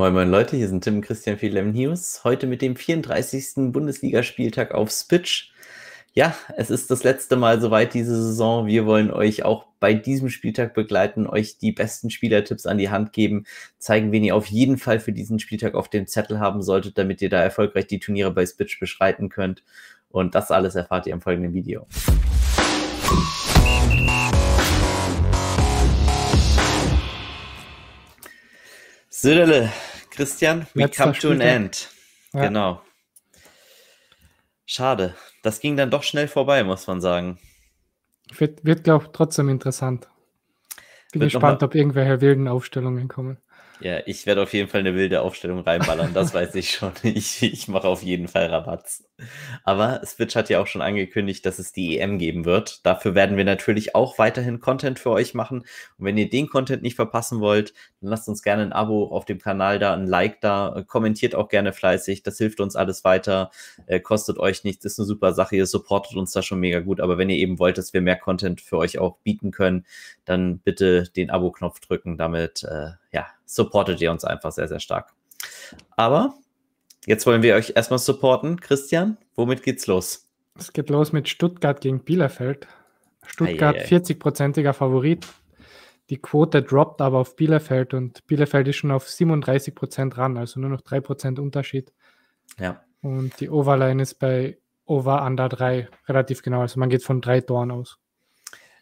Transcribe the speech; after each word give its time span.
Moin 0.00 0.14
Moin 0.14 0.30
Leute, 0.30 0.56
hier 0.56 0.68
sind 0.68 0.84
Tim 0.84 0.94
und 0.94 1.00
Christian 1.00 1.38
für 1.38 1.48
11 1.48 1.74
News. 1.74 2.20
Heute 2.22 2.46
mit 2.46 2.62
dem 2.62 2.76
34. 2.76 3.72
Bundesligaspieltag 3.72 4.72
auf 4.72 4.92
Spitch. 4.92 5.50
Ja, 6.12 6.36
es 6.56 6.70
ist 6.70 6.92
das 6.92 7.02
letzte 7.02 7.34
Mal 7.34 7.60
soweit 7.60 7.94
diese 7.94 8.14
Saison. 8.14 8.68
Wir 8.68 8.86
wollen 8.86 9.10
euch 9.10 9.42
auch 9.42 9.66
bei 9.80 9.94
diesem 9.94 10.28
Spieltag 10.28 10.72
begleiten, 10.72 11.26
euch 11.26 11.58
die 11.58 11.72
besten 11.72 12.10
Spielertipps 12.10 12.64
an 12.64 12.78
die 12.78 12.90
Hand 12.90 13.12
geben, 13.12 13.44
zeigen, 13.78 14.12
wen 14.12 14.22
ihr 14.22 14.36
auf 14.36 14.46
jeden 14.46 14.78
Fall 14.78 15.00
für 15.00 15.10
diesen 15.10 15.40
Spieltag 15.40 15.74
auf 15.74 15.88
dem 15.88 16.06
Zettel 16.06 16.38
haben 16.38 16.62
solltet, 16.62 16.96
damit 16.96 17.20
ihr 17.20 17.28
da 17.28 17.42
erfolgreich 17.42 17.88
die 17.88 17.98
Turniere 17.98 18.30
bei 18.30 18.46
Spitch 18.46 18.78
beschreiten 18.78 19.30
könnt. 19.30 19.64
Und 20.10 20.36
das 20.36 20.52
alles 20.52 20.76
erfahrt 20.76 21.08
ihr 21.08 21.12
im 21.12 21.20
folgenden 21.20 21.54
Video. 21.54 21.88
Söderle, 29.10 29.72
Christian, 30.18 30.66
we 30.74 30.82
Letzter 30.82 31.04
come 31.04 31.16
to 31.16 31.30
an 31.30 31.40
end. 31.40 31.90
Ja. 32.32 32.40
Genau. 32.40 32.82
Schade. 34.66 35.14
Das 35.44 35.60
ging 35.60 35.76
dann 35.76 35.92
doch 35.92 36.02
schnell 36.02 36.26
vorbei, 36.26 36.64
muss 36.64 36.88
man 36.88 37.00
sagen. 37.00 37.38
Wird, 38.36 38.64
wird 38.64 38.82
glaube 38.82 39.04
ich, 39.04 39.10
trotzdem 39.12 39.48
interessant. 39.48 40.08
Bin 41.12 41.20
wird 41.20 41.32
gespannt, 41.32 41.62
ob 41.62 41.76
irgendwelche 41.76 42.20
wilden 42.20 42.48
Aufstellungen 42.48 43.06
kommen. 43.06 43.38
Ja, 43.80 44.00
ich 44.06 44.26
werde 44.26 44.42
auf 44.42 44.52
jeden 44.52 44.68
Fall 44.68 44.80
eine 44.80 44.94
wilde 44.94 45.22
Aufstellung 45.22 45.60
reinballern, 45.60 46.12
das 46.12 46.34
weiß 46.34 46.54
ich 46.56 46.70
schon. 46.70 46.92
Ich, 47.02 47.42
ich 47.42 47.68
mache 47.68 47.86
auf 47.86 48.02
jeden 48.02 48.28
Fall 48.28 48.46
Rabatz. 48.46 49.04
Aber 49.64 50.00
Switch 50.04 50.34
hat 50.36 50.48
ja 50.48 50.60
auch 50.60 50.66
schon 50.66 50.82
angekündigt, 50.82 51.44
dass 51.46 51.58
es 51.58 51.72
die 51.72 51.98
EM 51.98 52.18
geben 52.18 52.44
wird. 52.44 52.84
Dafür 52.86 53.14
werden 53.14 53.36
wir 53.36 53.44
natürlich 53.44 53.94
auch 53.94 54.18
weiterhin 54.18 54.60
Content 54.60 54.98
für 54.98 55.10
euch 55.10 55.34
machen. 55.34 55.60
Und 55.60 56.04
wenn 56.04 56.18
ihr 56.18 56.28
den 56.28 56.48
Content 56.48 56.82
nicht 56.82 56.96
verpassen 56.96 57.40
wollt, 57.40 57.72
dann 58.00 58.10
lasst 58.10 58.28
uns 58.28 58.42
gerne 58.42 58.62
ein 58.62 58.72
Abo 58.72 59.06
auf 59.06 59.24
dem 59.24 59.38
Kanal 59.38 59.78
da, 59.78 59.94
ein 59.94 60.06
Like 60.06 60.40
da, 60.40 60.84
kommentiert 60.86 61.34
auch 61.34 61.48
gerne 61.48 61.72
fleißig. 61.72 62.22
Das 62.22 62.38
hilft 62.38 62.60
uns 62.60 62.76
alles 62.76 63.04
weiter, 63.04 63.50
äh, 63.86 64.00
kostet 64.00 64.38
euch 64.38 64.64
nichts, 64.64 64.84
ist 64.84 64.98
eine 64.98 65.06
super 65.06 65.32
Sache. 65.32 65.56
Ihr 65.56 65.66
supportet 65.66 66.16
uns 66.16 66.32
da 66.32 66.42
schon 66.42 66.60
mega 66.60 66.80
gut. 66.80 67.00
Aber 67.00 67.18
wenn 67.18 67.30
ihr 67.30 67.36
eben 67.36 67.58
wollt, 67.58 67.78
dass 67.78 67.92
wir 67.92 68.00
mehr 68.00 68.16
Content 68.16 68.60
für 68.60 68.76
euch 68.78 68.98
auch 68.98 69.18
bieten 69.18 69.50
können, 69.50 69.86
dann 70.24 70.58
bitte 70.58 71.04
den 71.10 71.30
Abo-Knopf 71.30 71.80
drücken. 71.80 72.18
Damit, 72.18 72.62
äh, 72.64 72.90
ja, 73.12 73.26
supportet 73.48 74.00
ihr 74.00 74.12
uns 74.12 74.24
einfach 74.24 74.52
sehr, 74.52 74.68
sehr 74.68 74.78
stark. 74.78 75.12
Aber 75.96 76.34
jetzt 77.06 77.26
wollen 77.26 77.42
wir 77.42 77.54
euch 77.54 77.72
erstmal 77.74 77.98
supporten. 77.98 78.60
Christian, 78.60 79.16
womit 79.34 79.62
geht's 79.62 79.86
los? 79.86 80.28
Es 80.56 80.72
geht 80.72 80.90
los 80.90 81.12
mit 81.12 81.28
Stuttgart 81.28 81.80
gegen 81.80 82.04
Bielefeld. 82.04 82.68
Stuttgart 83.26 83.76
40-prozentiger 83.76 84.72
Favorit. 84.72 85.26
Die 86.10 86.18
Quote 86.18 86.62
droppt 86.62 87.00
aber 87.00 87.18
auf 87.18 87.36
Bielefeld 87.36 87.92
und 87.92 88.26
Bielefeld 88.26 88.68
ist 88.68 88.76
schon 88.76 88.90
auf 88.90 89.08
37 89.08 89.74
Prozent 89.74 90.16
ran, 90.16 90.38
also 90.38 90.58
nur 90.58 90.70
noch 90.70 90.80
3 90.80 91.00
Prozent 91.00 91.38
Unterschied. 91.38 91.92
Ja. 92.58 92.82
Und 93.02 93.38
die 93.40 93.50
Overline 93.50 94.02
ist 94.02 94.14
bei 94.18 94.58
Over 94.86 95.22
Under 95.24 95.48
3 95.48 95.88
relativ 96.08 96.42
genau, 96.42 96.62
also 96.62 96.80
man 96.80 96.88
geht 96.88 97.04
von 97.04 97.20
drei 97.20 97.42
Toren 97.42 97.70
aus. 97.70 97.98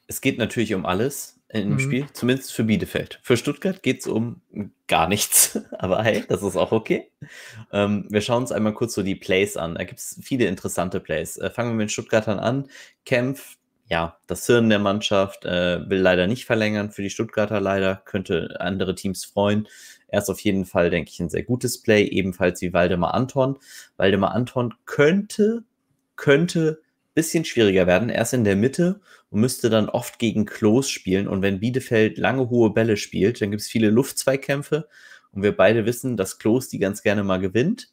Es 0.07 0.21
geht 0.21 0.39
natürlich 0.39 0.75
um 0.75 0.87
alles 0.87 1.41
im 1.49 1.75
mhm. 1.75 1.81
Spiel, 1.81 2.07
zumindest 2.13 2.53
für 2.53 2.65
Bielefeld. 2.65 3.21
Für 3.23 3.37
Stuttgart 3.37 3.83
geht 3.83 4.01
es 4.01 4.07
um 4.07 4.41
gar 4.89 5.09
nichts, 5.09 5.61
aber 5.79 6.03
hey, 6.03 6.25
das 6.29 6.43
ist 6.43 6.57
auch 6.57 6.73
okay. 6.73 7.11
Ähm, 7.73 8.07
wir 8.09 8.21
schauen 8.21 8.43
uns 8.43 8.53
einmal 8.53 8.75
kurz 8.75 8.95
so 8.95 9.03
die 9.03 9.15
Plays 9.15 9.57
an. 9.57 9.75
Da 9.77 9.85
gibt 9.85 10.01
es 10.01 10.19
viele 10.23 10.47
interessante 10.47 11.01
Plays. 11.01 11.37
Äh, 11.37 11.51
fangen 11.51 11.71
wir 11.71 11.85
mit 11.85 11.93
Stuttgartern 11.93 12.39
an. 12.39 12.69
Kempf, 13.05 13.57
ja, 13.89 14.19
das 14.27 14.47
Hirn 14.47 14.69
der 14.69 14.81
Mannschaft, 14.81 15.45
äh, 15.45 15.89
will 15.89 16.01
leider 16.01 16.27
nicht 16.27 16.45
verlängern 16.45 16.91
für 16.91 17.03
die 17.03 17.11
Stuttgarter 17.11 17.61
leider, 17.61 18.03
könnte 18.05 18.57
andere 18.61 18.95
Teams 18.95 19.25
freuen. 19.25 19.69
Er 20.09 20.21
ist 20.23 20.31
auf 20.31 20.41
jeden 20.41 20.65
Fall, 20.65 20.91
denke 20.91 21.11
ich, 21.13 21.21
ein 21.21 21.29
sehr 21.29 21.43
gutes 21.43 21.81
Play, 21.81 22.05
ebenfalls 22.05 22.61
wie 22.63 22.73
Waldemar 22.73 23.15
Anton. 23.15 23.59
Waldemar 23.97 24.35
Anton 24.35 24.75
könnte, 24.85 25.65
könnte 26.17 26.81
bisschen 27.17 27.47
schwieriger 27.47 27.87
werden. 27.87 28.11
Er 28.11 28.23
ist 28.23 28.35
in 28.35 28.45
der 28.45 28.57
Mitte 28.57 29.01
und 29.31 29.41
müsste 29.41 29.71
dann 29.71 29.89
oft 29.89 30.19
gegen 30.19 30.45
Klos 30.45 30.91
spielen. 30.91 31.27
Und 31.27 31.43
wenn 31.43 31.59
Bielefeld 31.59 32.19
lange 32.19 32.51
hohe 32.51 32.71
Bälle 32.71 32.99
spielt, 32.99 33.41
dann 33.41 33.51
gibt 33.51 33.63
es 33.63 33.69
viele 33.69 33.89
Luftzweikämpfe. 33.89 34.87
Und 35.33 35.43
wir 35.43 35.57
beide 35.57 35.87
wissen, 35.87 36.17
dass 36.17 36.39
Klos 36.39 36.69
die 36.69 36.79
ganz 36.79 37.03
gerne 37.03 37.25
mal 37.25 37.41
gewinnt. 37.41 37.89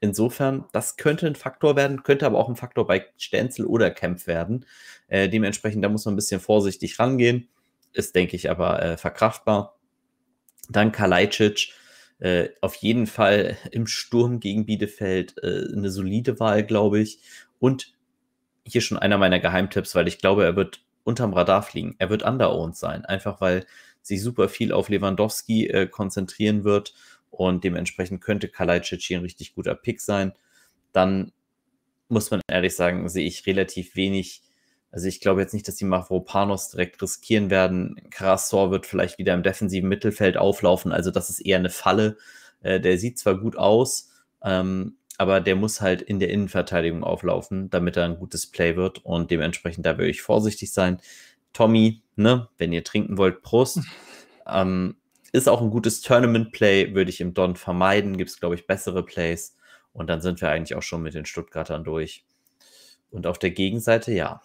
Insofern, 0.00 0.66
das 0.72 0.98
könnte 0.98 1.26
ein 1.26 1.36
Faktor 1.36 1.74
werden, 1.74 2.02
könnte 2.02 2.26
aber 2.26 2.38
auch 2.38 2.50
ein 2.50 2.56
Faktor 2.56 2.86
bei 2.86 3.06
Stenzel 3.16 3.64
oder 3.64 3.90
Kempf 3.90 4.26
werden. 4.26 4.66
Äh, 5.08 5.30
dementsprechend, 5.30 5.82
da 5.82 5.88
muss 5.88 6.04
man 6.04 6.12
ein 6.12 6.16
bisschen 6.16 6.40
vorsichtig 6.40 6.98
rangehen. 6.98 7.48
Ist, 7.94 8.14
denke 8.14 8.36
ich, 8.36 8.50
aber 8.50 8.82
äh, 8.82 8.96
verkraftbar. 8.98 9.78
Dann 10.68 10.92
Kalajdzic, 10.92 11.72
äh, 12.18 12.50
auf 12.60 12.74
jeden 12.74 13.06
Fall 13.06 13.56
im 13.70 13.86
Sturm 13.86 14.38
gegen 14.38 14.66
Bielefeld 14.66 15.34
äh, 15.42 15.64
eine 15.72 15.90
solide 15.90 16.38
Wahl, 16.40 16.62
glaube 16.62 17.00
ich. 17.00 17.20
Und 17.58 17.95
hier 18.66 18.80
schon 18.80 18.98
einer 18.98 19.18
meiner 19.18 19.40
Geheimtipps, 19.40 19.94
weil 19.94 20.08
ich 20.08 20.18
glaube, 20.18 20.44
er 20.44 20.56
wird 20.56 20.82
unterm 21.04 21.32
Radar 21.32 21.62
fliegen. 21.62 21.94
Er 21.98 22.10
wird 22.10 22.22
underowned 22.22 22.76
sein, 22.76 23.04
einfach 23.04 23.40
weil 23.40 23.66
sich 24.02 24.22
super 24.22 24.48
viel 24.48 24.72
auf 24.72 24.88
Lewandowski 24.88 25.66
äh, 25.68 25.86
konzentrieren 25.86 26.64
wird 26.64 26.94
und 27.30 27.64
dementsprechend 27.64 28.20
könnte 28.20 28.48
Kalajdzic 28.48 29.02
hier 29.02 29.18
ein 29.18 29.22
richtig 29.22 29.54
guter 29.54 29.74
Pick 29.74 30.00
sein. 30.00 30.32
Dann 30.92 31.32
muss 32.08 32.30
man 32.30 32.40
ehrlich 32.48 32.74
sagen, 32.76 33.08
sehe 33.08 33.26
ich 33.26 33.46
relativ 33.46 33.96
wenig. 33.96 34.42
Also 34.90 35.08
ich 35.08 35.20
glaube 35.20 35.40
jetzt 35.40 35.54
nicht, 35.54 35.66
dass 35.68 35.76
die 35.76 35.84
Mavropanos 35.84 36.70
direkt 36.70 37.02
riskieren 37.02 37.50
werden. 37.50 38.00
Karasor 38.10 38.70
wird 38.70 38.86
vielleicht 38.86 39.18
wieder 39.18 39.34
im 39.34 39.42
defensiven 39.42 39.88
Mittelfeld 39.88 40.36
auflaufen. 40.36 40.92
Also 40.92 41.10
das 41.10 41.30
ist 41.30 41.40
eher 41.40 41.58
eine 41.58 41.70
Falle. 41.70 42.16
Äh, 42.62 42.80
der 42.80 42.98
sieht 42.98 43.18
zwar 43.18 43.38
gut 43.38 43.56
aus, 43.56 44.10
ähm, 44.42 44.96
aber 45.18 45.40
der 45.40 45.56
muss 45.56 45.80
halt 45.80 46.02
in 46.02 46.20
der 46.20 46.30
Innenverteidigung 46.30 47.04
auflaufen, 47.04 47.70
damit 47.70 47.96
er 47.96 48.04
ein 48.04 48.18
gutes 48.18 48.50
Play 48.50 48.76
wird 48.76 49.04
und 49.04 49.30
dementsprechend 49.30 49.86
da 49.86 49.98
würde 49.98 50.10
ich 50.10 50.22
vorsichtig 50.22 50.72
sein. 50.72 51.00
Tommy, 51.52 52.02
ne, 52.16 52.48
wenn 52.58 52.72
ihr 52.72 52.84
trinken 52.84 53.16
wollt, 53.16 53.42
Prost. 53.42 53.80
ähm, 54.46 54.96
ist 55.32 55.48
auch 55.48 55.60
ein 55.60 55.70
gutes 55.70 56.00
Tournament-Play, 56.00 56.94
würde 56.94 57.10
ich 57.10 57.20
im 57.20 57.34
Don 57.34 57.56
vermeiden. 57.56 58.16
Gibt 58.16 58.30
es, 58.30 58.40
glaube 58.40 58.54
ich, 58.54 58.66
bessere 58.66 59.04
Plays. 59.04 59.56
Und 59.92 60.08
dann 60.08 60.20
sind 60.20 60.40
wir 60.40 60.50
eigentlich 60.50 60.74
auch 60.76 60.82
schon 60.82 61.02
mit 61.02 61.14
den 61.14 61.26
Stuttgartern 61.26 61.84
durch. 61.84 62.24
Und 63.10 63.26
auf 63.26 63.38
der 63.38 63.50
Gegenseite, 63.50 64.12
ja. 64.12 64.40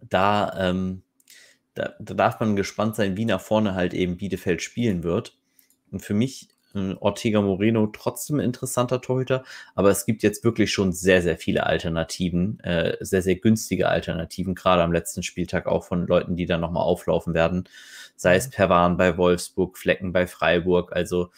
Da, 0.00 0.52
ähm, 0.56 1.02
da, 1.74 1.94
da 2.00 2.14
darf 2.14 2.40
man 2.40 2.56
gespannt 2.56 2.96
sein, 2.96 3.16
wie 3.16 3.24
nach 3.24 3.40
vorne 3.40 3.74
halt 3.74 3.94
eben 3.94 4.16
Bielefeld 4.16 4.62
spielen 4.62 5.02
wird. 5.02 5.36
Und 5.90 6.00
für 6.00 6.14
mich 6.14 6.48
Ortega 7.00 7.40
Moreno 7.40 7.86
trotzdem 7.88 8.38
ein 8.38 8.44
interessanter 8.44 9.00
Torhüter, 9.00 9.44
aber 9.74 9.90
es 9.90 10.06
gibt 10.06 10.22
jetzt 10.22 10.44
wirklich 10.44 10.72
schon 10.72 10.92
sehr, 10.92 11.22
sehr 11.22 11.36
viele 11.36 11.66
Alternativen, 11.66 12.60
äh, 12.60 12.96
sehr, 13.00 13.22
sehr 13.22 13.36
günstige 13.36 13.88
Alternativen, 13.88 14.54
gerade 14.54 14.82
am 14.82 14.92
letzten 14.92 15.22
Spieltag 15.22 15.66
auch 15.66 15.84
von 15.84 16.06
Leuten, 16.06 16.36
die 16.36 16.46
dann 16.46 16.60
nochmal 16.60 16.84
auflaufen 16.84 17.34
werden. 17.34 17.68
Sei 18.16 18.36
es 18.36 18.46
mhm. 18.46 18.52
Perwan 18.52 18.96
bei 18.96 19.16
Wolfsburg, 19.16 19.78
Flecken 19.78 20.12
bei 20.12 20.26
Freiburg, 20.26 20.92
also 20.94 21.30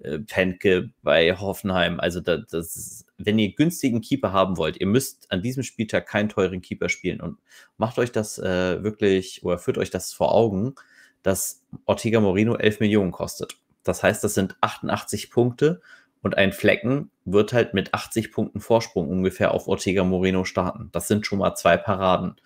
äh, 0.00 0.18
Penke 0.18 0.90
bei 1.02 1.34
Hoffenheim. 1.36 2.00
Also 2.00 2.20
da, 2.20 2.36
das 2.38 2.76
ist, 2.76 3.06
wenn 3.18 3.38
ihr 3.38 3.54
günstigen 3.54 4.00
Keeper 4.00 4.32
haben 4.32 4.56
wollt, 4.56 4.78
ihr 4.80 4.86
müsst 4.86 5.30
an 5.32 5.42
diesem 5.42 5.62
Spieltag 5.62 6.06
keinen 6.06 6.28
teuren 6.28 6.60
Keeper 6.60 6.88
spielen 6.88 7.20
und 7.20 7.38
macht 7.78 7.98
euch 7.98 8.12
das 8.12 8.38
äh, 8.38 8.82
wirklich 8.82 9.42
oder 9.42 9.58
führt 9.58 9.78
euch 9.78 9.90
das 9.90 10.12
vor 10.12 10.34
Augen, 10.34 10.74
dass 11.22 11.64
Ortega 11.86 12.20
Moreno 12.20 12.56
11 12.56 12.80
Millionen 12.80 13.12
kostet. 13.12 13.56
Das 13.88 14.02
heißt, 14.02 14.22
das 14.24 14.34
sind 14.34 14.56
88 14.60 15.30
Punkte 15.30 15.80
und 16.22 16.36
ein 16.36 16.52
Flecken 16.52 17.10
wird 17.24 17.52
halt 17.52 17.74
mit 17.74 17.94
80 17.94 18.32
Punkten 18.32 18.60
Vorsprung 18.60 19.08
ungefähr 19.08 19.52
auf 19.52 19.68
Ortega 19.68 20.04
Moreno 20.04 20.44
starten. 20.44 20.88
Das 20.92 21.08
sind 21.08 21.26
schon 21.26 21.38
mal 21.38 21.54
zwei 21.54 21.76
Paraden. 21.76 22.36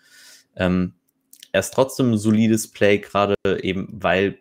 Ähm, 0.56 0.94
er 1.52 1.60
ist 1.60 1.74
trotzdem 1.74 2.12
ein 2.12 2.18
solides 2.18 2.70
Play, 2.70 2.98
gerade 2.98 3.34
eben 3.62 3.88
weil 3.90 4.38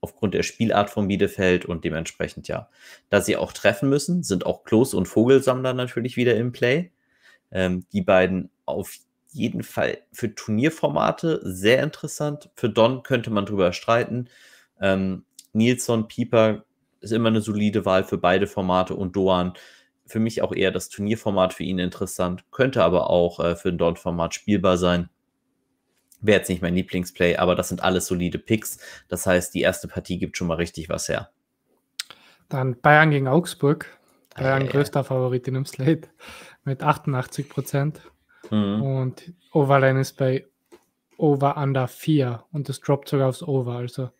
aufgrund 0.00 0.34
der 0.34 0.42
Spielart 0.42 0.90
von 0.90 1.08
Bielefeld 1.08 1.64
und 1.64 1.82
dementsprechend 1.84 2.46
ja, 2.46 2.68
da 3.08 3.22
sie 3.22 3.38
auch 3.38 3.52
treffen 3.52 3.88
müssen, 3.88 4.22
sind 4.22 4.44
auch 4.44 4.64
Klos 4.64 4.92
und 4.92 5.06
Vogelsammler 5.06 5.72
natürlich 5.72 6.16
wieder 6.16 6.36
im 6.36 6.52
Play. 6.52 6.92
Ähm, 7.50 7.86
die 7.92 8.02
beiden 8.02 8.50
auf 8.66 8.98
jeden 9.32 9.62
Fall 9.62 9.98
für 10.12 10.34
Turnierformate 10.34 11.40
sehr 11.42 11.82
interessant. 11.82 12.50
Für 12.54 12.68
Don 12.68 13.02
könnte 13.02 13.30
man 13.30 13.46
drüber 13.46 13.72
streiten. 13.72 14.28
Ähm, 14.80 15.24
Nilsson, 15.54 16.08
Pieper 16.08 16.64
ist 17.00 17.12
immer 17.12 17.28
eine 17.28 17.40
solide 17.40 17.84
Wahl 17.84 18.04
für 18.04 18.18
beide 18.18 18.46
Formate 18.46 18.94
und 18.94 19.16
Doan 19.16 19.54
für 20.06 20.20
mich 20.20 20.42
auch 20.42 20.52
eher 20.52 20.70
das 20.70 20.88
Turnierformat 20.88 21.54
für 21.54 21.64
ihn 21.64 21.78
interessant, 21.78 22.44
könnte 22.50 22.82
aber 22.82 23.10
auch 23.10 23.40
äh, 23.40 23.56
für 23.56 23.70
ein 23.70 23.78
Don-Format 23.78 24.34
spielbar 24.34 24.76
sein. 24.76 25.08
Wäre 26.20 26.38
jetzt 26.38 26.48
nicht 26.48 26.62
mein 26.62 26.74
Lieblingsplay, 26.74 27.36
aber 27.36 27.54
das 27.54 27.68
sind 27.68 27.82
alles 27.82 28.06
solide 28.06 28.38
Picks. 28.38 28.78
Das 29.08 29.26
heißt, 29.26 29.54
die 29.54 29.60
erste 29.60 29.88
Partie 29.88 30.18
gibt 30.18 30.36
schon 30.36 30.46
mal 30.46 30.54
richtig 30.54 30.88
was 30.88 31.08
her. 31.08 31.30
Dann 32.48 32.80
Bayern 32.80 33.10
gegen 33.10 33.28
Augsburg. 33.28 33.98
Bayern 34.34 34.62
äh, 34.62 34.68
größter 34.68 35.04
Favorit 35.04 35.46
in 35.48 35.54
dem 35.54 35.66
Slate 35.66 36.08
mit 36.64 36.82
88 36.82 37.48
Prozent. 37.48 38.00
Mhm. 38.50 38.82
Und 38.82 39.32
Overline 39.52 40.00
ist 40.00 40.16
bei 40.16 40.46
Over 41.16 41.56
Under 41.56 41.88
4 41.88 42.44
und 42.52 42.68
es 42.68 42.80
droppt 42.80 43.08
sogar 43.08 43.28
aufs 43.28 43.42
Over. 43.42 43.76
Also 43.76 44.10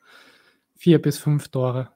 vier 0.77 1.01
bis 1.01 1.19
fünf 1.19 1.49
Tore. 1.49 1.91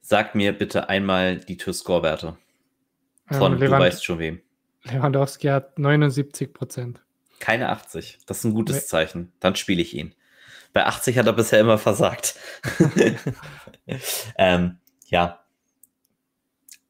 Sag 0.00 0.34
mir 0.34 0.52
bitte 0.52 0.88
einmal 0.88 1.38
die 1.38 1.56
Tour-Score-Werte. 1.56 2.38
Von, 3.30 3.52
ähm, 3.54 3.60
du 3.60 3.70
weißt 3.70 4.04
schon 4.04 4.18
wem. 4.18 4.40
Lewandowski 4.84 5.48
hat 5.48 5.78
79 5.78 6.52
Prozent. 6.54 7.02
Keine 7.40 7.68
80. 7.68 8.18
Das 8.26 8.38
ist 8.38 8.44
ein 8.44 8.54
gutes 8.54 8.76
nee. 8.76 8.82
Zeichen. 8.82 9.32
Dann 9.40 9.54
spiele 9.54 9.82
ich 9.82 9.94
ihn. 9.94 10.14
Bei 10.72 10.86
80 10.86 11.18
hat 11.18 11.26
er 11.26 11.32
bisher 11.32 11.60
immer 11.60 11.78
versagt. 11.78 12.36
ähm, 14.38 14.78
ja. 15.06 15.44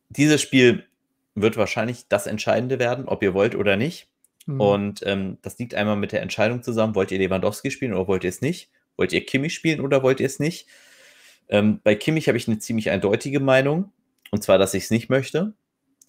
Dieses 0.08 0.40
Spiel 0.40 0.86
wird 1.34 1.56
wahrscheinlich 1.56 2.08
das 2.08 2.26
Entscheidende 2.26 2.78
werden, 2.78 3.06
ob 3.06 3.22
ihr 3.22 3.34
wollt 3.34 3.54
oder 3.54 3.76
nicht. 3.76 4.08
Mhm. 4.46 4.60
Und 4.60 5.06
ähm, 5.06 5.38
das 5.42 5.58
liegt 5.58 5.74
einmal 5.74 5.96
mit 5.96 6.12
der 6.12 6.22
Entscheidung 6.22 6.62
zusammen, 6.62 6.94
wollt 6.94 7.10
ihr 7.10 7.18
Lewandowski 7.18 7.70
spielen 7.70 7.94
oder 7.94 8.08
wollt 8.08 8.24
ihr 8.24 8.30
es 8.30 8.40
nicht? 8.40 8.70
Wollt 8.98 9.12
ihr 9.12 9.24
Kimmich 9.24 9.54
spielen 9.54 9.80
oder 9.80 10.02
wollt 10.02 10.20
ihr 10.20 10.26
es 10.26 10.40
nicht? 10.40 10.66
Ähm, 11.48 11.80
bei 11.82 11.94
Kimmich 11.94 12.28
habe 12.28 12.36
ich 12.36 12.48
eine 12.48 12.58
ziemlich 12.58 12.90
eindeutige 12.90 13.40
Meinung. 13.40 13.92
Und 14.30 14.42
zwar, 14.42 14.58
dass 14.58 14.74
ich 14.74 14.84
es 14.84 14.90
nicht 14.90 15.08
möchte. 15.08 15.54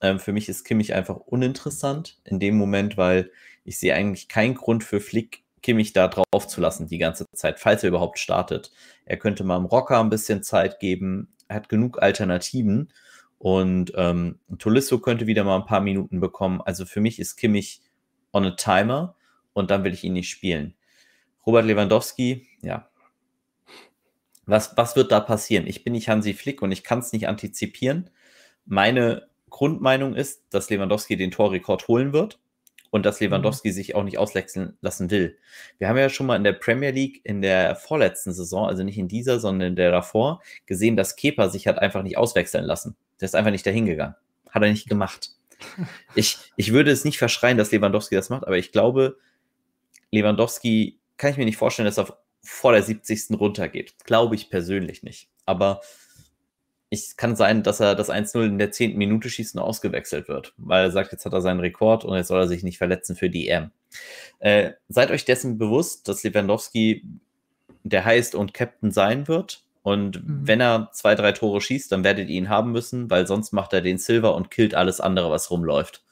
Ähm, 0.01 0.19
für 0.19 0.33
mich 0.33 0.49
ist 0.49 0.65
Kimmich 0.65 0.93
einfach 0.93 1.17
uninteressant 1.17 2.19
in 2.25 2.39
dem 2.39 2.57
Moment, 2.57 2.97
weil 2.97 3.31
ich 3.63 3.79
sehe 3.79 3.93
eigentlich 3.93 4.27
keinen 4.27 4.55
Grund 4.55 4.83
für 4.83 4.99
Flick, 4.99 5.43
Kimmich 5.61 5.93
da 5.93 6.07
drauf 6.07 6.47
zu 6.47 6.61
lassen 6.61 6.87
die 6.87 6.97
ganze 6.97 7.25
Zeit, 7.35 7.59
falls 7.59 7.83
er 7.83 7.89
überhaupt 7.89 8.17
startet. 8.17 8.71
Er 9.05 9.17
könnte 9.17 9.43
mal 9.43 9.57
dem 9.57 9.65
Rocker 9.65 9.99
ein 9.99 10.09
bisschen 10.09 10.41
Zeit 10.41 10.79
geben. 10.79 11.33
Er 11.47 11.57
hat 11.57 11.69
genug 11.69 12.01
Alternativen. 12.01 12.91
Und 13.37 13.93
ähm, 13.95 14.39
Tolisso 14.57 14.99
könnte 14.99 15.27
wieder 15.27 15.43
mal 15.43 15.57
ein 15.57 15.65
paar 15.65 15.81
Minuten 15.81 16.19
bekommen. 16.19 16.61
Also 16.61 16.85
für 16.85 17.01
mich 17.01 17.19
ist 17.19 17.35
Kimmich 17.35 17.81
on 18.33 18.45
a 18.45 18.51
timer 18.51 19.15
und 19.53 19.71
dann 19.71 19.83
will 19.83 19.93
ich 19.93 20.03
ihn 20.03 20.13
nicht 20.13 20.29
spielen. 20.29 20.75
Robert 21.45 21.65
Lewandowski, 21.65 22.47
ja. 22.61 22.89
Was, 24.45 24.75
was 24.77 24.95
wird 24.95 25.11
da 25.11 25.19
passieren? 25.19 25.67
Ich 25.67 25.83
bin 25.83 25.93
nicht 25.93 26.09
Hansi 26.09 26.33
Flick 26.33 26.61
und 26.61 26.71
ich 26.71 26.83
kann 26.83 26.99
es 26.99 27.13
nicht 27.13 27.27
antizipieren. 27.27 28.09
Meine 28.65 29.27
Grundmeinung 29.49 30.15
ist, 30.15 30.43
dass 30.49 30.69
Lewandowski 30.69 31.17
den 31.17 31.31
Torrekord 31.31 31.87
holen 31.87 32.13
wird 32.13 32.39
und 32.91 33.05
dass 33.05 33.19
Lewandowski 33.19 33.69
mhm. 33.69 33.73
sich 33.73 33.95
auch 33.95 34.03
nicht 34.03 34.17
auswechseln 34.17 34.77
lassen 34.81 35.11
will. 35.11 35.37
Wir 35.77 35.87
haben 35.87 35.97
ja 35.97 36.09
schon 36.09 36.25
mal 36.25 36.35
in 36.35 36.43
der 36.43 36.53
Premier 36.53 36.91
League 36.91 37.21
in 37.23 37.41
der 37.41 37.75
vorletzten 37.75 38.33
Saison, 38.33 38.67
also 38.67 38.83
nicht 38.83 38.97
in 38.97 39.07
dieser, 39.07 39.39
sondern 39.39 39.69
in 39.69 39.75
der 39.75 39.91
davor, 39.91 40.41
gesehen, 40.65 40.95
dass 40.95 41.15
Kepa 41.15 41.49
sich 41.49 41.67
hat 41.67 41.79
einfach 41.79 42.03
nicht 42.03 42.17
auswechseln 42.17 42.65
lassen. 42.65 42.95
Der 43.19 43.25
ist 43.25 43.35
einfach 43.35 43.51
nicht 43.51 43.65
dahin 43.65 43.85
gegangen. 43.85 44.15
Hat 44.49 44.63
er 44.63 44.69
nicht 44.69 44.89
gemacht. 44.89 45.31
Ich, 46.15 46.37
ich 46.55 46.71
würde 46.71 46.89
es 46.89 47.03
nicht 47.03 47.17
verschreien, 47.17 47.57
dass 47.57 47.71
Lewandowski 47.73 48.15
das 48.15 48.29
macht, 48.29 48.47
aber 48.47 48.57
ich 48.57 48.71
glaube, 48.71 49.17
Lewandowski 50.09 50.98
kann 51.19 51.29
ich 51.29 51.37
mir 51.37 51.45
nicht 51.45 51.57
vorstellen, 51.57 51.85
dass 51.85 51.99
er 51.99 52.17
vor 52.41 52.71
der 52.71 52.81
70. 52.81 53.39
runtergeht. 53.39 53.93
Glaube 54.05 54.33
ich 54.33 54.49
persönlich 54.49 55.03
nicht. 55.03 55.29
Aber 55.45 55.81
es 56.89 57.17
kann 57.17 57.35
sein, 57.35 57.61
dass 57.61 57.79
er 57.79 57.93
das 57.93 58.09
1-0 58.09 58.45
in 58.45 58.57
der 58.57 58.71
10. 58.71 58.97
Minute 58.97 59.29
schießt 59.29 59.55
und 59.55 59.61
ausgewechselt 59.61 60.27
wird, 60.27 60.53
weil 60.57 60.85
er 60.85 60.91
sagt, 60.91 61.11
jetzt 61.11 61.25
hat 61.25 61.33
er 61.33 61.41
seinen 61.41 61.59
Rekord 61.59 62.03
und 62.03 62.15
jetzt 62.17 62.29
soll 62.29 62.41
er 62.41 62.47
sich 62.47 62.63
nicht 62.63 62.79
verletzen 62.79 63.15
für 63.15 63.29
die 63.29 63.47
EM. 63.47 63.69
Äh, 64.39 64.71
seid 64.87 65.11
euch 65.11 65.25
dessen 65.25 65.59
bewusst, 65.59 66.07
dass 66.07 66.23
Lewandowski 66.23 67.03
der 67.83 68.05
heißt 68.05 68.35
und 68.35 68.53
Captain 68.53 68.91
sein 68.91 69.27
wird. 69.27 69.63
Und 69.83 70.23
mhm. 70.27 70.47
wenn 70.47 70.61
er 70.61 70.89
zwei, 70.93 71.15
drei 71.15 71.31
Tore 71.31 71.61
schießt, 71.61 71.91
dann 71.91 72.03
werdet 72.03 72.29
ihr 72.29 72.37
ihn 72.37 72.49
haben 72.49 72.71
müssen, 72.71 73.09
weil 73.09 73.27
sonst 73.27 73.51
macht 73.51 73.73
er 73.73 73.81
den 73.81 73.97
Silver 73.97 74.35
und 74.35 74.51
killt 74.51 74.75
alles 74.75 74.99
andere, 74.99 75.31
was 75.31 75.51
rumläuft. 75.51 76.03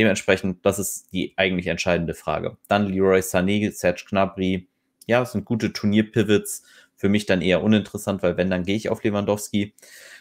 Dementsprechend, 0.00 0.64
das 0.64 0.78
ist 0.78 1.12
die 1.12 1.34
eigentlich 1.36 1.66
entscheidende 1.66 2.14
Frage. 2.14 2.56
Dann 2.68 2.86
Leroy 2.86 3.20
Sané, 3.20 3.70
Serge 3.70 4.06
Gnabry, 4.08 4.66
ja, 5.06 5.20
das 5.20 5.32
sind 5.32 5.44
gute 5.44 5.74
Turnierpivots. 5.74 6.62
Für 6.96 7.10
mich 7.10 7.26
dann 7.26 7.42
eher 7.42 7.62
uninteressant, 7.62 8.22
weil 8.22 8.38
wenn, 8.38 8.48
dann 8.48 8.62
gehe 8.62 8.76
ich 8.76 8.88
auf 8.88 9.04
Lewandowski. 9.04 9.74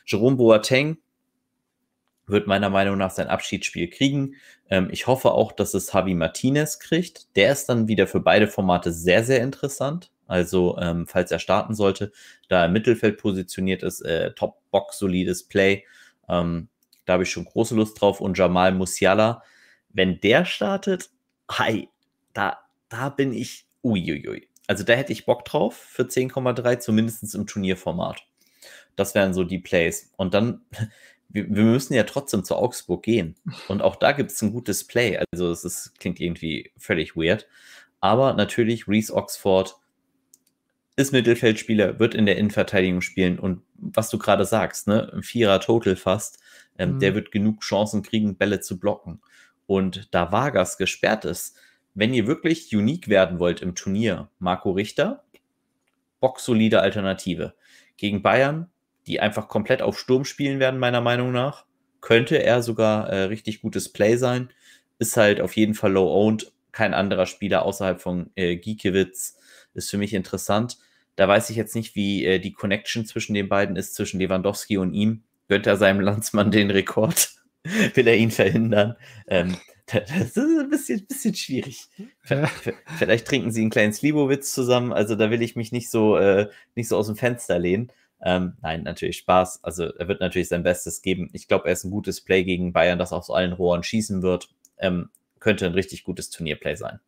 Jerome 0.05 0.35
Boateng 0.35 0.97
wird 2.27 2.45
meiner 2.45 2.69
Meinung 2.69 2.97
nach 2.97 3.11
sein 3.11 3.29
Abschiedsspiel 3.29 3.89
kriegen. 3.89 4.35
Ähm, 4.69 4.89
ich 4.91 5.07
hoffe 5.07 5.31
auch, 5.31 5.53
dass 5.53 5.73
es 5.73 5.93
Javi 5.93 6.13
Martinez 6.13 6.79
kriegt. 6.79 7.33
Der 7.37 7.53
ist 7.53 7.69
dann 7.69 7.87
wieder 7.87 8.05
für 8.05 8.19
beide 8.19 8.49
Formate 8.49 8.91
sehr, 8.91 9.23
sehr 9.23 9.41
interessant. 9.41 10.11
Also, 10.27 10.77
ähm, 10.77 11.07
falls 11.07 11.31
er 11.31 11.39
starten 11.39 11.73
sollte, 11.73 12.11
da 12.49 12.63
er 12.63 12.65
im 12.65 12.73
Mittelfeld 12.73 13.17
positioniert 13.17 13.81
ist, 13.81 14.01
äh, 14.01 14.33
Top-Box, 14.33 14.99
solides 14.99 15.47
Play. 15.47 15.85
Ähm, 16.27 16.67
da 17.05 17.13
habe 17.13 17.23
ich 17.23 17.31
schon 17.31 17.45
große 17.45 17.75
Lust 17.75 18.01
drauf. 18.01 18.19
Und 18.19 18.37
Jamal 18.37 18.73
Musiala, 18.73 19.41
wenn 19.89 20.19
der 20.21 20.45
startet, 20.45 21.09
hi, 21.49 21.89
da, 22.33 22.59
da 22.89 23.09
bin 23.09 23.33
ich, 23.33 23.65
uiuiui. 23.83 24.47
Also 24.67 24.83
da 24.83 24.93
hätte 24.93 25.13
ich 25.13 25.25
Bock 25.25 25.45
drauf 25.45 25.75
für 25.75 26.03
10,3, 26.03 26.79
zumindest 26.79 27.33
im 27.33 27.47
Turnierformat. 27.47 28.21
Das 28.95 29.15
wären 29.15 29.33
so 29.33 29.43
die 29.43 29.59
Plays. 29.59 30.11
Und 30.15 30.33
dann, 30.33 30.61
wir, 31.29 31.49
wir, 31.49 31.63
müssen 31.63 31.93
ja 31.93 32.03
trotzdem 32.03 32.43
zu 32.43 32.55
Augsburg 32.55 33.03
gehen. 33.03 33.35
Und 33.67 33.81
auch 33.81 33.95
da 33.95 34.11
gibt 34.11 34.31
es 34.31 34.41
ein 34.41 34.51
gutes 34.51 34.83
Play. 34.85 35.19
Also 35.31 35.51
es 35.51 35.63
ist, 35.63 35.99
klingt 35.99 36.19
irgendwie 36.19 36.71
völlig 36.77 37.15
weird. 37.15 37.47
Aber 37.99 38.33
natürlich, 38.33 38.87
Reese 38.87 39.13
Oxford 39.13 39.75
ist 40.95 41.13
Mittelfeldspieler, 41.13 41.97
wird 41.99 42.13
in 42.13 42.25
der 42.25 42.37
Innenverteidigung 42.37 43.01
spielen. 43.01 43.39
Und 43.39 43.61
was 43.75 44.09
du 44.09 44.17
gerade 44.17 44.45
sagst, 44.45 44.87
ne, 44.87 45.11
ein 45.13 45.23
Vierer 45.23 45.61
Total 45.61 45.95
fast, 45.95 46.39
ähm, 46.77 46.95
mhm. 46.95 46.99
der 46.99 47.15
wird 47.15 47.31
genug 47.31 47.61
Chancen 47.61 48.03
kriegen, 48.03 48.35
Bälle 48.35 48.59
zu 48.59 48.79
blocken. 48.79 49.21
Und 49.69 50.07
da 50.15 50.31
Vargas 50.31 50.79
gesperrt 50.79 51.25
ist, 51.25 51.55
wenn 51.93 52.11
ihr 52.11 52.25
wirklich 52.25 52.75
unique 52.75 53.07
werden 53.07 53.37
wollt 53.37 53.61
im 53.61 53.75
Turnier, 53.75 54.31
Marco 54.39 54.71
Richter, 54.71 55.23
boxsolide 56.19 56.81
Alternative. 56.81 57.53
Gegen 57.95 58.23
Bayern, 58.23 58.71
die 59.05 59.19
einfach 59.19 59.47
komplett 59.47 59.83
auf 59.83 59.99
Sturm 59.99 60.25
spielen 60.25 60.59
werden, 60.59 60.79
meiner 60.79 61.01
Meinung 61.01 61.31
nach, 61.31 61.65
könnte 62.01 62.41
er 62.41 62.63
sogar 62.63 63.09
äh, 63.09 63.25
richtig 63.25 63.61
gutes 63.61 63.93
Play 63.93 64.17
sein. 64.17 64.49
Ist 64.97 65.17
halt 65.17 65.39
auf 65.39 65.55
jeden 65.55 65.75
Fall 65.75 65.91
low-owned. 65.91 66.51
Kein 66.71 66.95
anderer 66.95 67.27
Spieler 67.27 67.61
außerhalb 67.61 68.01
von 68.01 68.31
äh, 68.33 68.55
Giekewitz 68.55 69.37
ist 69.75 69.91
für 69.91 69.99
mich 69.99 70.15
interessant. 70.15 70.79
Da 71.15 71.27
weiß 71.27 71.51
ich 71.51 71.57
jetzt 71.57 71.75
nicht, 71.75 71.93
wie 71.93 72.25
äh, 72.25 72.39
die 72.39 72.53
Connection 72.53 73.05
zwischen 73.05 73.35
den 73.35 73.49
beiden 73.49 73.75
ist, 73.75 73.93
zwischen 73.93 74.19
Lewandowski 74.19 74.79
und 74.79 74.95
ihm. 74.95 75.21
Gönnt 75.47 75.67
er 75.67 75.77
seinem 75.77 75.99
Landsmann 75.99 76.49
den 76.49 76.71
Rekord? 76.71 77.38
Will 77.93 78.07
er 78.07 78.17
ihn 78.17 78.31
verhindern? 78.31 78.95
Ähm, 79.27 79.57
das 79.85 80.11
ist 80.11 80.37
ein 80.37 80.69
bisschen, 80.69 81.05
bisschen 81.07 81.33
schwierig. 81.33 81.87
Vielleicht 82.97 83.27
trinken 83.27 83.51
sie 83.51 83.61
einen 83.61 83.71
kleinen 83.71 83.93
Slibowitz 83.93 84.53
zusammen. 84.53 84.93
Also 84.93 85.15
da 85.15 85.31
will 85.31 85.41
ich 85.41 85.55
mich 85.55 85.71
nicht 85.71 85.89
so, 85.89 86.15
äh, 86.17 86.49
nicht 86.75 86.87
so 86.87 86.97
aus 86.97 87.07
dem 87.07 87.15
Fenster 87.15 87.57
lehnen. 87.57 87.91
Ähm, 88.21 88.53
nein, 88.61 88.83
natürlich 88.83 89.17
Spaß. 89.17 89.63
Also 89.63 89.85
er 89.85 90.07
wird 90.07 90.19
natürlich 90.19 90.49
sein 90.49 90.63
Bestes 90.63 91.01
geben. 91.01 91.29
Ich 91.33 91.47
glaube, 91.47 91.67
er 91.67 91.73
ist 91.73 91.85
ein 91.85 91.91
gutes 91.91 92.21
Play 92.21 92.43
gegen 92.43 92.73
Bayern, 92.73 92.99
das 92.99 93.13
aus 93.13 93.29
allen 93.29 93.53
Rohren 93.53 93.83
schießen 93.83 94.21
wird. 94.21 94.49
Ähm, 94.77 95.09
könnte 95.39 95.65
ein 95.65 95.73
richtig 95.73 96.03
gutes 96.03 96.29
Turnierplay 96.29 96.75
sein. 96.75 96.99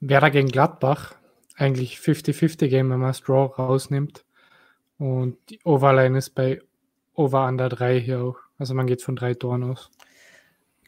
Werder 0.00 0.30
gegen 0.30 0.48
Gladbach, 0.48 1.14
eigentlich 1.56 1.96
50-50-Game, 1.96 2.90
wenn 2.90 3.00
man 3.00 3.14
Straw 3.14 3.52
rausnimmt. 3.58 4.24
Und 4.98 5.38
die 5.48 5.60
Overline 5.64 6.16
ist 6.16 6.30
bei 6.30 6.60
Over 7.14 7.46
Under 7.46 7.68
3 7.68 8.00
hier 8.00 8.22
auch. 8.22 8.38
Also 8.60 8.74
man 8.74 8.86
geht 8.86 9.02
von 9.02 9.16
drei 9.16 9.34
Toren 9.34 9.64
aus 9.64 9.90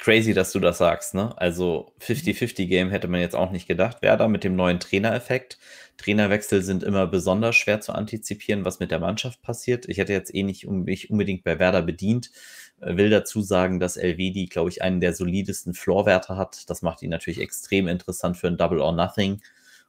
crazy, 0.03 0.35
dass 0.35 0.51
du 0.51 0.59
das 0.59 0.79
sagst, 0.79 1.15
ne? 1.15 1.33
Also 1.39 1.93
50-50-Game 2.01 2.91
hätte 2.91 3.07
man 3.07 3.21
jetzt 3.21 3.37
auch 3.37 3.53
nicht 3.53 3.69
gedacht. 3.69 4.03
Werder 4.03 4.27
mit 4.27 4.43
dem 4.43 4.57
neuen 4.57 4.81
Trainereffekt. 4.81 5.59
Trainerwechsel 5.97 6.61
sind 6.63 6.83
immer 6.83 7.07
besonders 7.07 7.55
schwer 7.55 7.81
zu 7.81 7.93
antizipieren, 7.93 8.65
was 8.65 8.81
mit 8.81 8.91
der 8.91 8.99
Mannschaft 8.99 9.43
passiert. 9.43 9.89
Ich 9.89 9.99
hätte 9.99 10.13
jetzt 10.13 10.35
eh 10.35 10.43
nicht 10.43 10.67
mich 10.67 11.09
unbedingt 11.09 11.45
bei 11.45 11.61
Werder 11.61 11.83
bedient. 11.83 12.33
Äh, 12.81 12.97
will 12.97 13.11
dazu 13.11 13.43
sagen, 13.43 13.79
dass 13.79 13.97
LVD, 13.97 14.47
glaube 14.47 14.71
ich, 14.71 14.83
einen 14.83 14.99
der 15.01 15.15
solidesten 15.15 15.73
Floorwerte 15.73 16.37
hat. 16.37 16.69
Das 16.69 16.83
macht 16.83 17.01
ihn 17.03 17.11
natürlich 17.11 17.41
extrem 17.41 17.87
interessant 17.87 18.37
für 18.37 18.49
ein 18.49 18.57
Double 18.57 18.81
or 18.81 18.91
Nothing. 18.91 19.41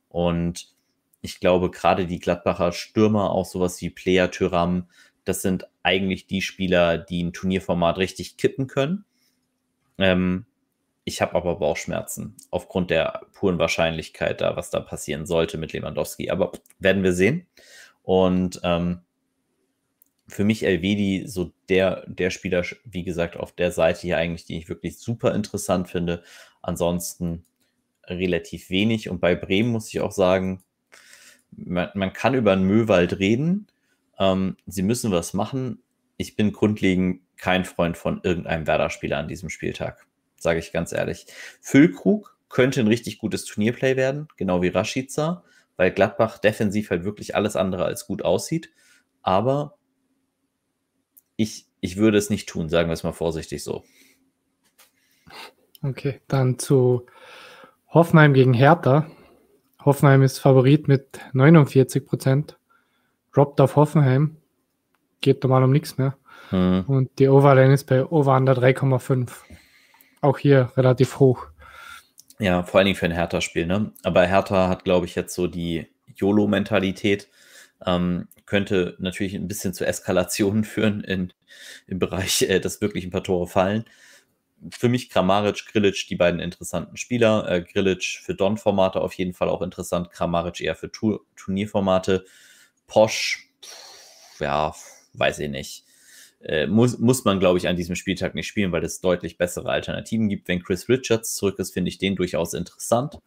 Und 0.09 0.67
ich 1.21 1.39
glaube, 1.39 1.71
gerade 1.71 2.05
die 2.05 2.19
Gladbacher 2.19 2.71
Stürmer, 2.71 3.31
auch 3.31 3.47
sowas 3.47 3.81
wie 3.81 3.89
Player 3.89 4.29
Tyram, 4.29 4.85
das 5.25 5.41
sind 5.41 5.67
eigentlich 5.83 6.27
die 6.27 6.41
Spieler, 6.41 6.97
die 6.97 7.23
ein 7.23 7.33
Turnierformat 7.33 7.97
richtig 7.97 8.37
kippen 8.37 8.67
können. 8.67 9.05
Ähm, 9.97 10.45
ich 11.05 11.21
habe 11.21 11.35
aber 11.35 11.57
Bauchschmerzen 11.57 12.35
aufgrund 12.49 12.89
der 12.89 13.25
puren 13.33 13.59
Wahrscheinlichkeit 13.59 14.41
da, 14.41 14.55
was 14.55 14.69
da 14.69 14.79
passieren 14.79 15.25
sollte 15.25 15.57
mit 15.57 15.73
Lewandowski. 15.73 16.29
Aber 16.29 16.51
werden 16.79 17.03
wir 17.03 17.13
sehen. 17.13 17.45
Und 18.03 18.61
ähm, 18.63 19.01
für 20.27 20.45
mich 20.45 20.63
Elvedi 20.63 21.23
so 21.27 21.51
der, 21.67 22.05
der 22.07 22.29
Spieler, 22.29 22.63
wie 22.85 23.03
gesagt, 23.03 23.37
auf 23.37 23.51
der 23.51 23.71
Seite 23.71 24.01
hier 24.01 24.17
eigentlich, 24.17 24.45
die 24.45 24.57
ich 24.57 24.69
wirklich 24.69 24.97
super 24.97 25.35
interessant 25.35 25.89
finde. 25.89 26.23
Ansonsten 26.61 27.45
relativ 28.05 28.69
wenig. 28.69 29.09
Und 29.09 29.19
bei 29.19 29.35
Bremen 29.35 29.71
muss 29.71 29.89
ich 29.89 29.99
auch 29.99 30.11
sagen, 30.11 30.63
man, 31.51 31.89
man 31.93 32.13
kann 32.13 32.33
über 32.33 32.53
einen 32.53 32.65
Möwald 32.65 33.19
reden. 33.19 33.67
Ähm, 34.23 34.55
sie 34.65 34.83
müssen 34.83 35.11
was 35.11 35.33
machen. 35.33 35.83
Ich 36.15 36.35
bin 36.35 36.53
grundlegend 36.53 37.21
kein 37.35 37.65
Freund 37.65 37.97
von 37.97 38.21
irgendeinem 38.23 38.67
Werder-Spieler 38.67 39.17
an 39.17 39.27
diesem 39.27 39.49
Spieltag, 39.49 40.07
sage 40.37 40.59
ich 40.59 40.71
ganz 40.71 40.93
ehrlich. 40.93 41.25
Füllkrug 41.61 42.37
könnte 42.47 42.79
ein 42.79 42.87
richtig 42.87 43.17
gutes 43.17 43.43
Turnierplay 43.45 43.97
werden, 43.97 44.27
genau 44.37 44.61
wie 44.61 44.69
Rashica, 44.69 45.43
weil 45.75 45.91
Gladbach 45.91 46.37
defensiv 46.37 46.89
halt 46.89 47.03
wirklich 47.03 47.35
alles 47.35 47.55
andere 47.55 47.83
als 47.83 48.07
gut 48.07 48.23
aussieht. 48.23 48.69
Aber 49.23 49.77
ich, 51.35 51.65
ich 51.81 51.97
würde 51.97 52.17
es 52.17 52.29
nicht 52.29 52.47
tun, 52.47 52.69
sagen 52.69 52.87
wir 52.89 52.93
es 52.93 53.03
mal 53.03 53.11
vorsichtig 53.11 53.63
so. 53.63 53.83
Okay, 55.81 56.21
dann 56.27 56.59
zu 56.59 57.07
Hoffenheim 57.89 58.33
gegen 58.33 58.53
Hertha. 58.53 59.07
Hoffenheim 59.83 60.21
ist 60.21 60.39
Favorit 60.39 60.87
mit 60.87 61.19
49 61.33 62.05
Prozent. 62.05 62.57
Droppt 63.33 63.59
auf 63.61 63.75
Hoffenheim. 63.75 64.37
Geht 65.21 65.43
normal 65.43 65.63
um 65.63 65.71
nichts 65.71 65.97
mehr. 65.97 66.17
Hm. 66.49 66.83
Und 66.87 67.19
die 67.19 67.27
Overline 67.27 67.73
ist 67.73 67.85
bei 67.85 68.05
Over 68.05 68.35
under 68.35 68.53
3,5. 68.53 69.29
Auch 70.21 70.37
hier 70.37 70.71
relativ 70.77 71.19
hoch. 71.19 71.47
Ja, 72.39 72.63
vor 72.63 72.79
allen 72.79 72.85
Dingen 72.85 72.97
für 72.97 73.05
ein 73.05 73.11
Hertha-Spiel, 73.11 73.65
ne? 73.65 73.91
Aber 74.03 74.25
Hertha 74.25 74.67
hat, 74.67 74.83
glaube 74.83 75.05
ich, 75.05 75.15
jetzt 75.15 75.33
so 75.35 75.47
die 75.47 75.87
YOLO-Mentalität. 76.15 77.29
Ähm, 77.85 78.27
könnte 78.45 78.95
natürlich 78.99 79.33
ein 79.35 79.47
bisschen 79.47 79.73
zu 79.73 79.85
Eskalationen 79.85 80.63
führen 80.65 81.03
in, 81.03 81.33
im 81.87 81.99
Bereich, 81.99 82.43
äh, 82.43 82.59
dass 82.59 82.81
wirklich 82.81 83.05
ein 83.05 83.11
paar 83.11 83.23
Tore 83.23 83.47
fallen. 83.47 83.85
Für 84.71 84.87
mich 84.87 85.09
Kramaric, 85.09 85.65
Grilic, 85.71 86.07
die 86.07 86.15
beiden 86.15 86.39
interessanten 86.39 86.97
Spieler. 86.97 87.49
Äh, 87.49 87.61
Grilic 87.61 88.03
für 88.23 88.35
Don-Formate 88.35 89.01
auf 89.01 89.13
jeden 89.13 89.33
Fall 89.33 89.49
auch 89.49 89.61
interessant, 89.61 90.11
Kramaric 90.11 90.61
eher 90.61 90.75
für 90.75 90.91
tu 90.91 91.19
Turnierformate. 91.35 92.25
Posch, 92.87 93.49
ja, 94.39 94.73
weiß 95.13 95.39
ich 95.39 95.49
nicht. 95.49 95.85
Äh, 96.41 96.67
muss, 96.67 96.99
muss 96.99 97.23
man, 97.23 97.39
glaube 97.39 97.57
ich, 97.57 97.67
an 97.67 97.77
diesem 97.77 97.95
Spieltag 97.95 98.35
nicht 98.35 98.47
spielen, 98.47 98.71
weil 98.71 98.83
es 98.83 98.99
deutlich 98.99 99.37
bessere 99.37 99.69
Alternativen 99.69 100.27
gibt. 100.27 100.47
Wenn 100.47 100.61
Chris 100.61 100.89
Richards 100.89 101.35
zurück 101.35 101.59
ist, 101.59 101.73
finde 101.73 101.89
ich 101.89 101.97
den 101.97 102.15
durchaus 102.15 102.53
interessant. 102.53 103.19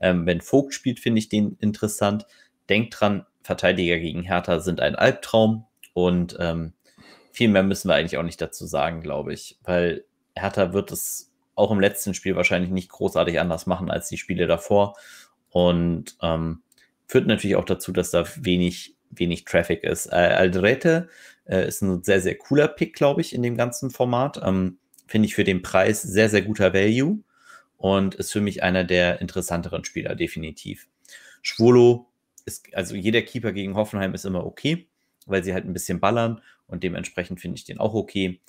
Ähm, 0.00 0.24
wenn 0.26 0.40
Vogt 0.40 0.72
spielt, 0.74 1.00
finde 1.00 1.18
ich 1.18 1.28
den 1.28 1.56
interessant. 1.60 2.26
Denkt 2.68 3.00
dran, 3.00 3.26
Verteidiger 3.42 3.98
gegen 3.98 4.22
Hertha 4.22 4.60
sind 4.60 4.80
ein 4.80 4.94
Albtraum 4.94 5.66
und 5.92 6.36
ähm, 6.38 6.74
viel 7.32 7.48
mehr 7.48 7.62
müssen 7.62 7.88
wir 7.88 7.94
eigentlich 7.94 8.18
auch 8.18 8.22
nicht 8.22 8.40
dazu 8.40 8.66
sagen, 8.66 9.00
glaube 9.00 9.32
ich, 9.32 9.58
weil 9.64 10.04
Hertha 10.36 10.72
wird 10.72 10.92
es 10.92 11.32
auch 11.54 11.70
im 11.70 11.80
letzten 11.80 12.14
Spiel 12.14 12.36
wahrscheinlich 12.36 12.70
nicht 12.70 12.90
großartig 12.90 13.40
anders 13.40 13.66
machen 13.66 13.90
als 13.90 14.08
die 14.08 14.16
Spiele 14.16 14.46
davor 14.46 14.96
und 15.50 16.16
ähm, 16.22 16.62
führt 17.06 17.26
natürlich 17.26 17.56
auch 17.56 17.64
dazu, 17.64 17.92
dass 17.92 18.10
da 18.10 18.24
wenig, 18.36 18.96
wenig 19.10 19.44
Traffic 19.44 19.84
ist. 19.84 20.12
Aldrete 20.12 21.08
äh, 21.44 21.66
ist 21.66 21.82
ein 21.82 22.02
sehr, 22.02 22.20
sehr 22.20 22.36
cooler 22.36 22.68
Pick, 22.68 22.94
glaube 22.94 23.20
ich, 23.20 23.34
in 23.34 23.42
dem 23.42 23.56
ganzen 23.56 23.90
Format. 23.90 24.40
Ähm, 24.42 24.78
Finde 25.06 25.26
ich 25.26 25.34
für 25.34 25.44
den 25.44 25.62
Preis 25.62 26.02
sehr, 26.02 26.28
sehr 26.28 26.42
guter 26.42 26.72
Value 26.72 27.18
und 27.76 28.14
ist 28.14 28.32
für 28.32 28.40
mich 28.40 28.62
einer 28.62 28.84
der 28.84 29.20
interessanteren 29.20 29.84
Spieler, 29.84 30.14
definitiv. 30.14 30.86
Schwolo 31.42 32.06
ist, 32.44 32.72
also 32.74 32.94
jeder 32.94 33.22
Keeper 33.22 33.52
gegen 33.52 33.74
Hoffenheim 33.74 34.14
ist 34.14 34.24
immer 34.24 34.46
okay, 34.46 34.86
weil 35.26 35.42
sie 35.42 35.52
halt 35.52 35.64
ein 35.64 35.72
bisschen 35.72 35.98
ballern 35.98 36.40
und 36.66 36.84
dementsprechend 36.84 37.40
finde 37.40 37.56
ich 37.56 37.64
den 37.64 37.78
auch 37.78 37.94
okay. 37.94 38.40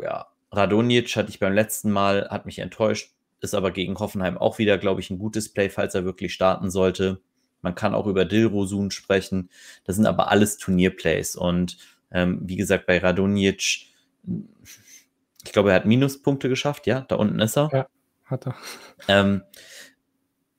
Ja, 0.00 0.28
Radonjic 0.52 1.16
hatte 1.16 1.30
ich 1.30 1.40
beim 1.40 1.54
letzten 1.54 1.90
Mal, 1.90 2.28
hat 2.30 2.46
mich 2.46 2.58
enttäuscht, 2.58 3.12
ist 3.40 3.54
aber 3.54 3.70
gegen 3.70 3.98
Hoffenheim 3.98 4.38
auch 4.38 4.58
wieder, 4.58 4.78
glaube 4.78 5.00
ich, 5.00 5.10
ein 5.10 5.18
gutes 5.18 5.52
Play, 5.52 5.70
falls 5.70 5.94
er 5.94 6.04
wirklich 6.04 6.34
starten 6.34 6.70
sollte. 6.70 7.20
Man 7.62 7.74
kann 7.74 7.94
auch 7.94 8.06
über 8.06 8.24
Dilrosun 8.24 8.90
sprechen. 8.90 9.50
Das 9.84 9.96
sind 9.96 10.06
aber 10.06 10.30
alles 10.30 10.58
Turnierplays. 10.58 11.36
Und 11.36 11.76
ähm, 12.10 12.40
wie 12.42 12.56
gesagt, 12.56 12.86
bei 12.86 12.98
Radonjic, 12.98 13.86
ich 15.44 15.52
glaube, 15.52 15.70
er 15.70 15.76
hat 15.76 15.86
Minuspunkte 15.86 16.48
geschafft, 16.48 16.86
ja, 16.86 17.00
da 17.08 17.16
unten 17.16 17.40
ist 17.40 17.56
er. 17.56 17.70
Ja, 17.72 17.86
hat 18.24 18.46
er. 18.46 18.54
Ähm, 19.08 19.42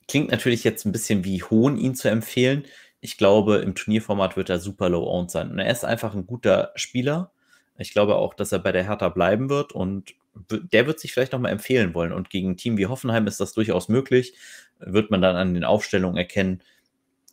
klingt 0.08 0.32
natürlich 0.32 0.64
jetzt 0.64 0.86
ein 0.86 0.92
bisschen 0.92 1.24
wie 1.24 1.44
Hohn, 1.44 1.78
ihn 1.78 1.96
zu 1.96 2.10
empfehlen. 2.10 2.66
Ich 3.00 3.18
glaube, 3.18 3.58
im 3.58 3.76
Turnierformat 3.76 4.36
wird 4.36 4.50
er 4.50 4.60
super 4.60 4.90
low-owned 4.90 5.32
sein. 5.32 5.52
Und 5.52 5.60
er 5.60 5.72
ist 5.72 5.86
einfach 5.86 6.14
ein 6.14 6.26
guter 6.26 6.72
Spieler. 6.76 7.32
Ich 7.78 7.94
glaube 7.94 8.16
auch, 8.16 8.34
dass 8.34 8.52
er 8.52 8.60
bei 8.60 8.74
der 8.74 8.84
Hertha 8.84 9.08
bleiben 9.10 9.50
wird 9.50 9.72
und 9.72 10.16
der 10.50 10.88
wird 10.88 11.00
sich 11.00 11.14
vielleicht 11.14 11.32
nochmal 11.32 11.52
empfehlen 11.52 11.94
wollen. 11.94 12.12
Und 12.12 12.30
gegen 12.30 12.52
ein 12.52 12.58
Team 12.58 12.78
wie 12.78 12.88
Hoffenheim 12.88 13.28
ist 13.28 13.40
das 13.40 13.54
durchaus 13.54 13.90
möglich. 13.90 14.34
Wird 14.80 15.12
man 15.12 15.22
dann 15.22 15.36
an 15.36 15.54
den 15.54 15.64
Aufstellungen 15.64 16.18
erkennen. 16.18 16.62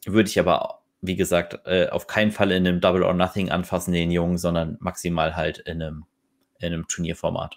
Würde 0.07 0.29
ich 0.29 0.39
aber, 0.39 0.81
wie 1.01 1.17
gesagt, 1.17 1.61
äh, 1.67 1.89
auf 1.89 2.07
keinen 2.07 2.31
Fall 2.31 2.53
in 2.53 2.67
einem 2.67 2.81
Double 2.81 3.03
or 3.03 3.15
Nothing 3.15 3.51
anfassen, 3.51 3.93
den 3.93 4.11
Jungen, 4.11 4.39
sondern 4.39 4.77
maximal 4.81 5.37
halt 5.37 5.59
in 5.59 5.83
einem, 5.83 6.05
in 6.59 6.73
einem 6.73 6.89
Turnierformat. 6.89 7.57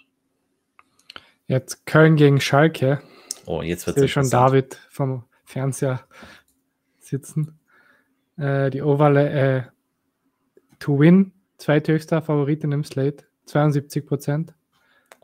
Jetzt 1.46 1.86
Köln 1.86 2.16
gegen 2.16 2.40
Schalke. 2.40 3.02
Oh, 3.46 3.62
jetzt 3.62 3.86
wird 3.86 3.96
es 3.96 4.10
schon 4.10 4.28
David 4.30 4.76
vom 4.90 5.24
Fernseher 5.44 6.00
sitzen. 6.98 7.58
Äh, 8.36 8.70
die 8.70 8.82
Overle 8.82 9.30
äh, 9.30 9.62
to 10.78 10.98
win, 10.98 11.32
zweithöchster 11.58 12.22
Favoritin 12.22 12.72
im 12.72 12.84
Slate, 12.84 13.24
72 13.46 14.06
Prozent. 14.06 14.54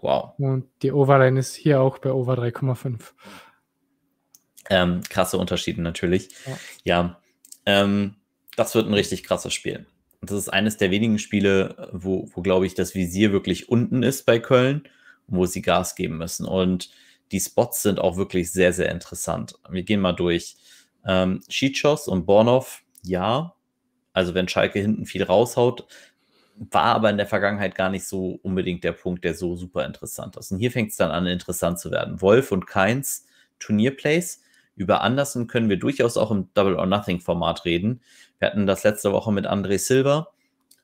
Wow. 0.00 0.38
Und 0.38 0.66
die 0.82 0.92
Overline 0.92 1.38
ist 1.38 1.54
hier 1.54 1.80
auch 1.80 1.98
bei 1.98 2.12
Over 2.12 2.34
3,5. 2.34 3.12
Ähm, 4.70 5.02
krasse 5.08 5.38
Unterschiede 5.38 5.82
natürlich. 5.82 6.28
Ja, 6.46 6.58
ja 6.84 7.20
ähm, 7.66 8.16
das 8.56 8.74
wird 8.74 8.86
ein 8.86 8.94
richtig 8.94 9.24
krasses 9.24 9.52
Spiel. 9.52 9.86
Das 10.22 10.38
ist 10.38 10.48
eines 10.48 10.76
der 10.76 10.90
wenigen 10.90 11.18
Spiele, 11.18 11.90
wo, 11.92 12.28
wo 12.34 12.42
glaube 12.42 12.66
ich, 12.66 12.74
das 12.74 12.94
Visier 12.94 13.32
wirklich 13.32 13.68
unten 13.68 14.02
ist 14.02 14.24
bei 14.24 14.38
Köln, 14.38 14.88
wo 15.26 15.46
sie 15.46 15.62
Gas 15.62 15.94
geben 15.94 16.18
müssen. 16.18 16.46
Und 16.46 16.90
die 17.32 17.40
Spots 17.40 17.82
sind 17.82 17.98
auch 18.00 18.16
wirklich 18.16 18.52
sehr, 18.52 18.72
sehr 18.72 18.90
interessant. 18.90 19.54
Wir 19.68 19.82
gehen 19.82 20.00
mal 20.00 20.12
durch. 20.12 20.56
Ähm, 21.04 21.42
Schichos 21.48 22.08
und 22.08 22.26
Bornov, 22.26 22.82
ja. 23.02 23.54
Also 24.12 24.34
wenn 24.34 24.48
Schalke 24.48 24.80
hinten 24.80 25.06
viel 25.06 25.22
raushaut, 25.22 25.86
war 26.56 26.94
aber 26.94 27.10
in 27.10 27.18
der 27.18 27.26
Vergangenheit 27.26 27.74
gar 27.74 27.90
nicht 27.90 28.06
so 28.06 28.40
unbedingt 28.42 28.82
der 28.82 28.92
Punkt, 28.92 29.24
der 29.24 29.34
so 29.34 29.56
super 29.56 29.84
interessant 29.84 30.36
ist. 30.36 30.50
Und 30.50 30.58
hier 30.58 30.70
fängt 30.70 30.90
es 30.90 30.96
dann 30.96 31.10
an, 31.10 31.26
interessant 31.26 31.78
zu 31.78 31.90
werden. 31.90 32.20
Wolf 32.22 32.50
und 32.50 32.66
Keins 32.66 33.26
Turnierplays 33.58 34.42
über 34.76 35.02
Andersen 35.02 35.46
können 35.46 35.68
wir 35.68 35.78
durchaus 35.78 36.16
auch 36.16 36.30
im 36.30 36.52
Double 36.54 36.76
or 36.76 36.86
Nothing 36.86 37.20
Format 37.20 37.64
reden. 37.64 38.00
Wir 38.38 38.48
hatten 38.48 38.66
das 38.66 38.84
letzte 38.84 39.12
Woche 39.12 39.32
mit 39.32 39.46
André 39.46 39.78
Silva. 39.78 40.28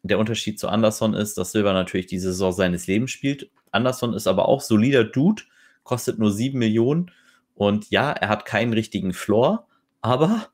Der 0.02 0.18
Unterschied 0.18 0.58
zu 0.58 0.68
Anderson 0.68 1.14
ist, 1.14 1.38
dass 1.38 1.52
Silva 1.52 1.72
natürlich 1.72 2.06
die 2.06 2.18
Saison 2.18 2.52
seines 2.52 2.87
Lebens 2.87 3.11
spielt. 3.11 3.50
Anderson 3.70 4.14
ist 4.14 4.26
aber 4.26 4.49
auch 4.49 4.61
solider 4.61 5.04
Dude, 5.04 5.42
kostet 5.84 6.18
nur 6.18 6.32
7 6.32 6.58
Millionen. 6.58 7.11
Und 7.54 7.90
ja, 7.90 8.11
er 8.11 8.28
hat 8.28 8.44
keinen 8.46 8.72
richtigen 8.72 9.12
Floor, 9.12 9.66
aber 10.00 10.49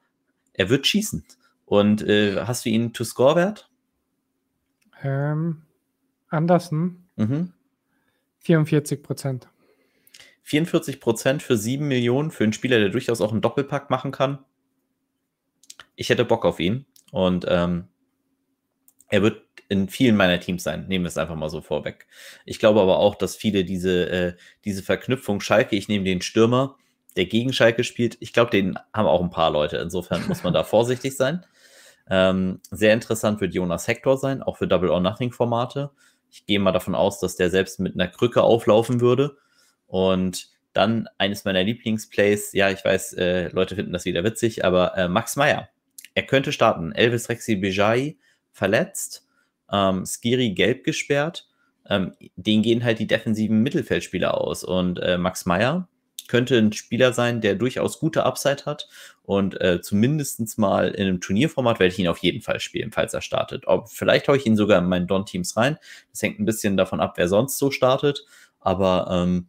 er 0.52 0.68
wird 0.68 0.86
schießen. 0.86 1.24
Und 1.64 2.02
äh, 2.02 2.44
hast 2.44 2.64
du 2.64 2.70
ihn 2.70 2.92
to 2.92 3.04
score 3.04 3.36
wert? 3.36 3.70
Ähm, 5.02 5.62
Anderson? 6.28 7.04
Mhm. 7.16 7.52
44 8.40 9.02
Prozent. 9.02 9.48
44 10.48 10.98
Prozent 10.98 11.42
für 11.42 11.58
7 11.58 11.86
Millionen 11.86 12.30
für 12.30 12.42
einen 12.42 12.54
Spieler, 12.54 12.78
der 12.78 12.88
durchaus 12.88 13.20
auch 13.20 13.32
einen 13.32 13.42
Doppelpack 13.42 13.90
machen 13.90 14.12
kann. 14.12 14.38
Ich 15.94 16.08
hätte 16.08 16.24
Bock 16.24 16.46
auf 16.46 16.58
ihn 16.58 16.86
und 17.12 17.44
ähm, 17.46 17.88
er 19.08 19.20
wird 19.22 19.42
in 19.68 19.90
vielen 19.90 20.16
meiner 20.16 20.40
Teams 20.40 20.62
sein. 20.62 20.86
Nehmen 20.88 21.04
wir 21.04 21.08
es 21.08 21.18
einfach 21.18 21.34
mal 21.34 21.50
so 21.50 21.60
vorweg. 21.60 22.06
Ich 22.46 22.58
glaube 22.58 22.80
aber 22.80 22.96
auch, 22.96 23.14
dass 23.14 23.36
viele 23.36 23.62
diese, 23.64 24.08
äh, 24.08 24.36
diese 24.64 24.82
Verknüpfung 24.82 25.42
Schalke, 25.42 25.76
ich 25.76 25.88
nehme 25.88 26.06
den 26.06 26.22
Stürmer, 26.22 26.76
der 27.16 27.26
gegen 27.26 27.52
Schalke 27.52 27.84
spielt, 27.84 28.16
ich 28.20 28.32
glaube, 28.32 28.50
den 28.50 28.78
haben 28.94 29.06
auch 29.06 29.20
ein 29.20 29.30
paar 29.30 29.50
Leute. 29.50 29.76
Insofern 29.76 30.26
muss 30.28 30.44
man 30.44 30.54
da 30.54 30.64
vorsichtig 30.64 31.14
sein. 31.14 31.44
Ähm, 32.08 32.62
sehr 32.70 32.94
interessant 32.94 33.42
wird 33.42 33.52
Jonas 33.52 33.86
Hector 33.86 34.16
sein, 34.16 34.42
auch 34.42 34.56
für 34.56 34.66
Double 34.66 34.88
or 34.88 35.00
Nothing 35.00 35.32
Formate. 35.32 35.90
Ich 36.30 36.46
gehe 36.46 36.58
mal 36.58 36.72
davon 36.72 36.94
aus, 36.94 37.20
dass 37.20 37.36
der 37.36 37.50
selbst 37.50 37.80
mit 37.80 37.92
einer 37.92 38.08
Krücke 38.08 38.42
auflaufen 38.42 39.02
würde 39.02 39.36
und 39.88 40.50
dann 40.74 41.08
eines 41.18 41.44
meiner 41.44 41.64
Lieblingsplays, 41.64 42.52
ja, 42.52 42.70
ich 42.70 42.84
weiß, 42.84 43.14
äh, 43.14 43.48
Leute 43.48 43.74
finden 43.74 43.92
das 43.92 44.04
wieder 44.04 44.22
witzig, 44.22 44.64
aber 44.64 44.96
äh, 44.96 45.08
Max 45.08 45.34
Meyer. 45.34 45.68
Er 46.14 46.22
könnte 46.22 46.52
starten. 46.52 46.92
Elvis 46.92 47.28
Rexi 47.28 47.56
Bejai 47.56 48.16
verletzt, 48.52 49.26
ähm, 49.72 50.04
Skiri 50.06 50.50
gelb 50.50 50.84
gesperrt. 50.84 51.48
Ähm, 51.88 52.14
den 52.36 52.62
gehen 52.62 52.84
halt 52.84 52.98
die 52.98 53.06
defensiven 53.06 53.62
Mittelfeldspieler 53.62 54.38
aus. 54.38 54.62
Und 54.62 55.00
äh, 55.00 55.18
Max 55.18 55.46
Meyer 55.46 55.88
könnte 56.28 56.58
ein 56.58 56.72
Spieler 56.72 57.12
sein, 57.12 57.40
der 57.40 57.54
durchaus 57.54 57.98
gute 57.98 58.24
Upside 58.24 58.66
hat. 58.66 58.88
Und 59.22 59.60
äh, 59.60 59.80
zumindest 59.80 60.58
mal 60.58 60.90
in 60.90 61.08
einem 61.08 61.20
Turnierformat 61.20 61.80
werde 61.80 61.92
ich 61.92 61.98
ihn 61.98 62.08
auf 62.08 62.18
jeden 62.18 62.42
Fall 62.42 62.60
spielen, 62.60 62.92
falls 62.92 63.14
er 63.14 63.22
startet. 63.22 63.66
Ob, 63.66 63.88
vielleicht 63.88 64.28
haue 64.28 64.36
ich 64.36 64.46
ihn 64.46 64.56
sogar 64.56 64.78
in 64.78 64.88
meinen 64.88 65.06
Don-Teams 65.06 65.56
rein. 65.56 65.78
Das 66.10 66.22
hängt 66.22 66.38
ein 66.38 66.44
bisschen 66.44 66.76
davon 66.76 67.00
ab, 67.00 67.14
wer 67.16 67.28
sonst 67.28 67.58
so 67.58 67.70
startet. 67.70 68.26
Aber 68.60 69.08
ähm, 69.10 69.48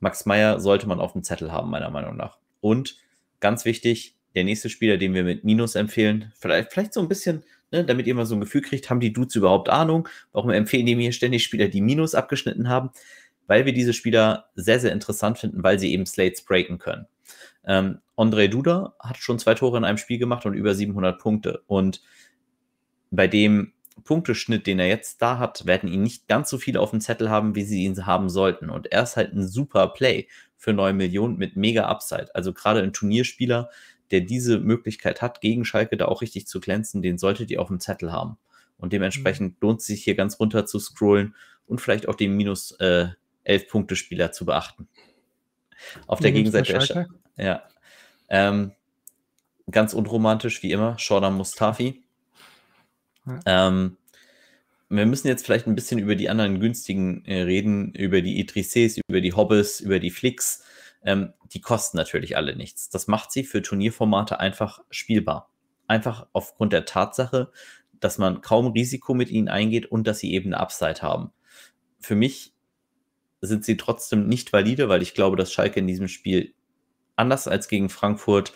Max 0.00 0.26
Meyer 0.26 0.60
sollte 0.60 0.86
man 0.86 1.00
auf 1.00 1.12
dem 1.12 1.22
Zettel 1.22 1.52
haben, 1.52 1.70
meiner 1.70 1.90
Meinung 1.90 2.16
nach. 2.16 2.38
Und 2.60 2.96
ganz 3.40 3.64
wichtig, 3.64 4.16
der 4.34 4.44
nächste 4.44 4.68
Spieler, 4.68 4.96
den 4.96 5.14
wir 5.14 5.24
mit 5.24 5.44
Minus 5.44 5.74
empfehlen, 5.74 6.32
vielleicht, 6.36 6.72
vielleicht 6.72 6.94
so 6.94 7.00
ein 7.00 7.08
bisschen, 7.08 7.44
ne, 7.70 7.84
damit 7.84 8.06
ihr 8.06 8.14
mal 8.14 8.26
so 8.26 8.34
ein 8.34 8.40
Gefühl 8.40 8.62
kriegt, 8.62 8.90
haben 8.90 9.00
die 9.00 9.12
Dudes 9.12 9.34
überhaupt 9.34 9.68
Ahnung? 9.68 10.08
Warum 10.32 10.50
empfehlen 10.50 10.86
die 10.86 10.96
mir 10.96 11.12
ständig 11.12 11.44
Spieler, 11.44 11.68
die 11.68 11.80
Minus 11.80 12.14
abgeschnitten 12.14 12.68
haben? 12.68 12.90
Weil 13.46 13.64
wir 13.64 13.72
diese 13.72 13.94
Spieler 13.94 14.50
sehr, 14.54 14.78
sehr 14.78 14.92
interessant 14.92 15.38
finden, 15.38 15.62
weil 15.62 15.78
sie 15.78 15.92
eben 15.92 16.06
Slates 16.06 16.42
breaken 16.44 16.78
können. 16.78 17.06
Ähm, 17.64 17.98
André 18.16 18.48
Duda 18.48 18.94
hat 18.98 19.18
schon 19.18 19.38
zwei 19.38 19.54
Tore 19.54 19.78
in 19.78 19.84
einem 19.84 19.98
Spiel 19.98 20.18
gemacht 20.18 20.44
und 20.46 20.54
über 20.54 20.74
700 20.74 21.18
Punkte. 21.18 21.62
Und 21.66 22.02
bei 23.10 23.26
dem 23.26 23.72
Punkteschnitt, 24.04 24.66
den 24.66 24.78
er 24.78 24.88
jetzt 24.88 25.20
da 25.22 25.38
hat, 25.38 25.66
werden 25.66 25.88
ihn 25.88 26.02
nicht 26.02 26.28
ganz 26.28 26.50
so 26.50 26.58
viele 26.58 26.80
auf 26.80 26.90
dem 26.90 27.00
Zettel 27.00 27.30
haben, 27.30 27.54
wie 27.54 27.64
sie 27.64 27.84
ihn 27.84 28.06
haben 28.06 28.28
sollten. 28.28 28.70
Und 28.70 28.90
er 28.92 29.02
ist 29.02 29.16
halt 29.16 29.32
ein 29.34 29.46
super 29.46 29.88
Play 29.88 30.28
für 30.56 30.72
9 30.72 30.96
Millionen 30.96 31.36
mit 31.36 31.56
mega 31.56 31.86
Upside. 31.86 32.34
Also 32.34 32.52
gerade 32.52 32.82
ein 32.82 32.92
Turnierspieler, 32.92 33.70
der 34.10 34.20
diese 34.20 34.58
Möglichkeit 34.58 35.22
hat, 35.22 35.40
gegen 35.40 35.64
Schalke 35.64 35.96
da 35.96 36.06
auch 36.06 36.22
richtig 36.22 36.46
zu 36.46 36.60
glänzen, 36.60 37.02
den 37.02 37.18
solltet 37.18 37.50
ihr 37.50 37.60
auf 37.60 37.68
dem 37.68 37.80
Zettel 37.80 38.12
haben. 38.12 38.38
Und 38.78 38.92
dementsprechend 38.92 39.54
mhm. 39.54 39.58
lohnt 39.60 39.80
es 39.80 39.86
sich 39.86 40.04
hier 40.04 40.14
ganz 40.14 40.38
runter 40.40 40.66
zu 40.66 40.78
scrollen 40.78 41.34
und 41.66 41.80
vielleicht 41.80 42.08
auch 42.08 42.14
den 42.14 42.36
minus 42.36 42.72
äh, 42.80 43.08
11 43.44 43.68
Punkte 43.68 43.96
Spieler 43.96 44.32
zu 44.32 44.46
beachten. 44.46 44.88
Auf 46.06 46.20
der 46.20 46.32
Gegenseite 46.32 46.72
der 46.72 46.80
Schalke. 46.80 47.10
Ja. 47.36 47.62
Ähm, 48.28 48.72
ganz 49.70 49.94
unromantisch 49.94 50.62
wie 50.62 50.72
immer, 50.72 50.98
Shordan 50.98 51.34
Mustafi. 51.34 52.02
Ähm, 53.46 53.96
wir 54.88 55.06
müssen 55.06 55.28
jetzt 55.28 55.44
vielleicht 55.44 55.66
ein 55.66 55.74
bisschen 55.74 55.98
über 55.98 56.14
die 56.14 56.30
anderen 56.30 56.60
günstigen 56.60 57.24
äh, 57.26 57.42
reden, 57.42 57.92
über 57.94 58.22
die 58.22 58.38
Idrisses, 58.38 58.98
über 59.08 59.20
die 59.20 59.34
Hobbes, 59.34 59.80
über 59.80 59.98
die 60.00 60.10
Flicks. 60.10 60.62
Ähm, 61.02 61.32
die 61.52 61.60
kosten 61.60 61.96
natürlich 61.96 62.36
alle 62.36 62.56
nichts. 62.56 62.88
Das 62.88 63.06
macht 63.06 63.32
sie 63.32 63.44
für 63.44 63.62
Turnierformate 63.62 64.40
einfach 64.40 64.80
spielbar. 64.90 65.50
Einfach 65.86 66.26
aufgrund 66.32 66.72
der 66.72 66.84
Tatsache, 66.84 67.50
dass 68.00 68.18
man 68.18 68.40
kaum 68.40 68.68
Risiko 68.68 69.14
mit 69.14 69.30
ihnen 69.30 69.48
eingeht 69.48 69.86
und 69.86 70.06
dass 70.06 70.20
sie 70.20 70.32
eben 70.32 70.52
eine 70.52 70.60
Upside 70.60 71.02
haben. 71.02 71.32
Für 72.00 72.14
mich 72.14 72.54
sind 73.40 73.64
sie 73.64 73.76
trotzdem 73.76 74.26
nicht 74.26 74.52
valide, 74.52 74.88
weil 74.88 75.02
ich 75.02 75.14
glaube, 75.14 75.36
dass 75.36 75.52
Schalke 75.52 75.80
in 75.80 75.86
diesem 75.86 76.08
Spiel 76.08 76.54
anders 77.16 77.48
als 77.48 77.68
gegen 77.68 77.88
Frankfurt 77.88 78.52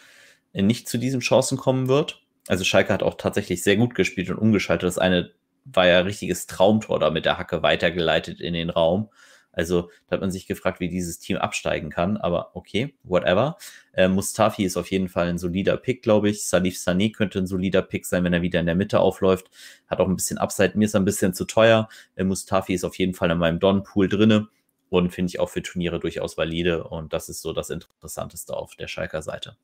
nicht 0.52 0.88
zu 0.88 0.98
diesen 0.98 1.20
Chancen 1.20 1.56
kommen 1.56 1.88
wird. 1.88 2.21
Also 2.48 2.64
Schalke 2.64 2.92
hat 2.92 3.02
auch 3.02 3.14
tatsächlich 3.14 3.62
sehr 3.62 3.76
gut 3.76 3.94
gespielt 3.94 4.30
und 4.30 4.38
umgeschaltet. 4.38 4.86
Das 4.86 4.98
eine 4.98 5.32
war 5.64 5.86
ja 5.86 6.00
ein 6.00 6.06
richtiges 6.06 6.46
Traumtor 6.46 6.98
da 6.98 7.10
mit 7.10 7.24
der 7.24 7.38
Hacke 7.38 7.62
weitergeleitet 7.62 8.40
in 8.40 8.54
den 8.54 8.70
Raum. 8.70 9.10
Also 9.52 9.90
da 10.08 10.14
hat 10.14 10.22
man 10.22 10.30
sich 10.30 10.46
gefragt, 10.46 10.80
wie 10.80 10.88
dieses 10.88 11.18
Team 11.18 11.36
absteigen 11.36 11.90
kann. 11.90 12.16
Aber 12.16 12.56
okay, 12.56 12.94
whatever. 13.04 13.58
Äh, 13.92 14.08
Mustafi 14.08 14.64
ist 14.64 14.76
auf 14.76 14.90
jeden 14.90 15.08
Fall 15.08 15.28
ein 15.28 15.38
solider 15.38 15.76
Pick, 15.76 16.02
glaube 16.02 16.30
ich. 16.30 16.46
Salif 16.46 16.76
Sané 16.76 17.12
könnte 17.12 17.38
ein 17.38 17.46
solider 17.46 17.82
Pick 17.82 18.06
sein, 18.06 18.24
wenn 18.24 18.32
er 18.32 18.42
wieder 18.42 18.60
in 18.60 18.66
der 18.66 18.74
Mitte 18.74 19.00
aufläuft. 19.00 19.50
Hat 19.86 20.00
auch 20.00 20.08
ein 20.08 20.16
bisschen 20.16 20.38
Upside. 20.38 20.72
Mir 20.76 20.86
ist 20.86 20.94
er 20.94 21.00
ein 21.00 21.04
bisschen 21.04 21.34
zu 21.34 21.44
teuer. 21.44 21.88
Äh, 22.16 22.24
Mustafi 22.24 22.72
ist 22.74 22.84
auf 22.84 22.96
jeden 22.96 23.14
Fall 23.14 23.30
in 23.30 23.38
meinem 23.38 23.60
Don-Pool 23.60 24.08
drinne 24.08 24.48
und 24.88 25.10
finde 25.10 25.30
ich 25.30 25.40
auch 25.40 25.50
für 25.50 25.62
Turniere 25.62 26.00
durchaus 26.00 26.36
valide. 26.38 26.84
Und 26.84 27.12
das 27.12 27.28
ist 27.28 27.42
so 27.42 27.52
das 27.52 27.70
Interessanteste 27.70 28.56
auf 28.56 28.74
der 28.76 28.88
Schalker 28.88 29.22
Seite. 29.22 29.56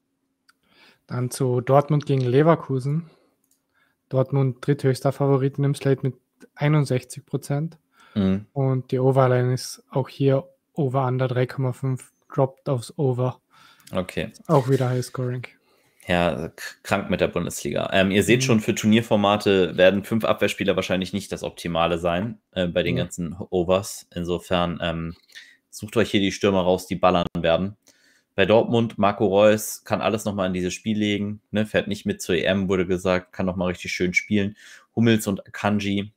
Dann 1.08 1.30
zu 1.30 1.60
Dortmund 1.60 2.06
gegen 2.06 2.20
Leverkusen. 2.20 3.10
Dortmund 4.08 4.58
dritthöchster 4.60 5.10
Favorit 5.10 5.58
im 5.58 5.74
Slate 5.74 6.02
mit 6.02 6.14
61 6.54 7.26
Prozent. 7.26 7.78
Mhm. 8.14 8.46
Und 8.52 8.92
die 8.92 9.00
Overline 9.00 9.52
ist 9.52 9.82
auch 9.90 10.08
hier 10.08 10.44
Over 10.74 11.06
Under 11.06 11.26
3,5, 11.26 12.00
droppt 12.32 12.68
aufs 12.68 12.96
Over. 12.96 13.40
Okay. 13.90 14.32
Auch 14.46 14.68
wieder 14.68 14.90
High 14.90 15.04
Scoring. 15.04 15.46
Ja, 16.06 16.50
krank 16.82 17.10
mit 17.10 17.20
der 17.20 17.28
Bundesliga. 17.28 17.90
Ähm, 17.92 18.10
ihr 18.10 18.22
seht 18.22 18.40
mhm. 18.40 18.44
schon, 18.44 18.60
für 18.60 18.74
Turnierformate 18.74 19.76
werden 19.76 20.04
fünf 20.04 20.24
Abwehrspieler 20.24 20.76
wahrscheinlich 20.76 21.12
nicht 21.12 21.32
das 21.32 21.42
Optimale 21.42 21.98
sein 21.98 22.38
äh, 22.52 22.66
bei 22.66 22.82
den 22.82 22.94
mhm. 22.94 22.98
ganzen 22.98 23.36
Overs. 23.50 24.06
Insofern 24.14 24.78
ähm, 24.82 25.14
sucht 25.70 25.96
euch 25.96 26.10
hier 26.10 26.20
die 26.20 26.32
Stürmer 26.32 26.62
raus, 26.62 26.86
die 26.86 26.96
ballern 26.96 27.26
werden. 27.38 27.76
Bei 28.38 28.46
Dortmund, 28.46 28.98
Marco 28.98 29.26
Reus 29.26 29.82
kann 29.82 30.00
alles 30.00 30.24
nochmal 30.24 30.46
in 30.46 30.52
dieses 30.52 30.72
Spiel 30.72 30.96
legen, 30.96 31.42
ne, 31.50 31.66
fährt 31.66 31.88
nicht 31.88 32.06
mit 32.06 32.22
zur 32.22 32.36
EM, 32.36 32.68
wurde 32.68 32.86
gesagt, 32.86 33.32
kann 33.32 33.46
nochmal 33.46 33.66
richtig 33.66 33.90
schön 33.90 34.14
spielen. 34.14 34.56
Hummels 34.94 35.26
und 35.26 35.42
Kanji, 35.52 36.12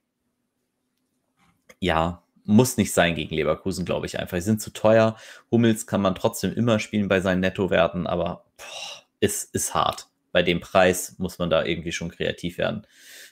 ja, 1.80 2.22
muss 2.44 2.78
nicht 2.78 2.94
sein 2.94 3.16
gegen 3.16 3.34
Leverkusen, 3.34 3.86
glaube 3.86 4.05
ich 4.05 4.20
einfach. 4.20 4.38
Die 4.38 4.44
sind 4.44 4.62
zu 4.62 4.70
teuer. 4.70 5.18
Hummels 5.50 5.88
kann 5.88 6.03
man 6.03 6.14
trotzdem 6.14 6.53
immer 6.53 6.77
spielen 6.77 7.07
bei 7.07 7.22
seinen 7.22 7.40
Nettowerten, 7.40 8.05
aber 8.05 8.46
boah, 8.55 9.03
ist, 9.20 9.55
ist 9.55 9.74
hart. 9.74 10.07
Bei 10.31 10.44
dem 10.44 10.60
Preis 10.60 11.16
muss 11.18 11.40
man 11.40 11.50
da 11.50 11.66
irgendwie 11.66 11.92
schon 11.92 12.12
kreativ 12.12 12.60
werden. 12.60 12.86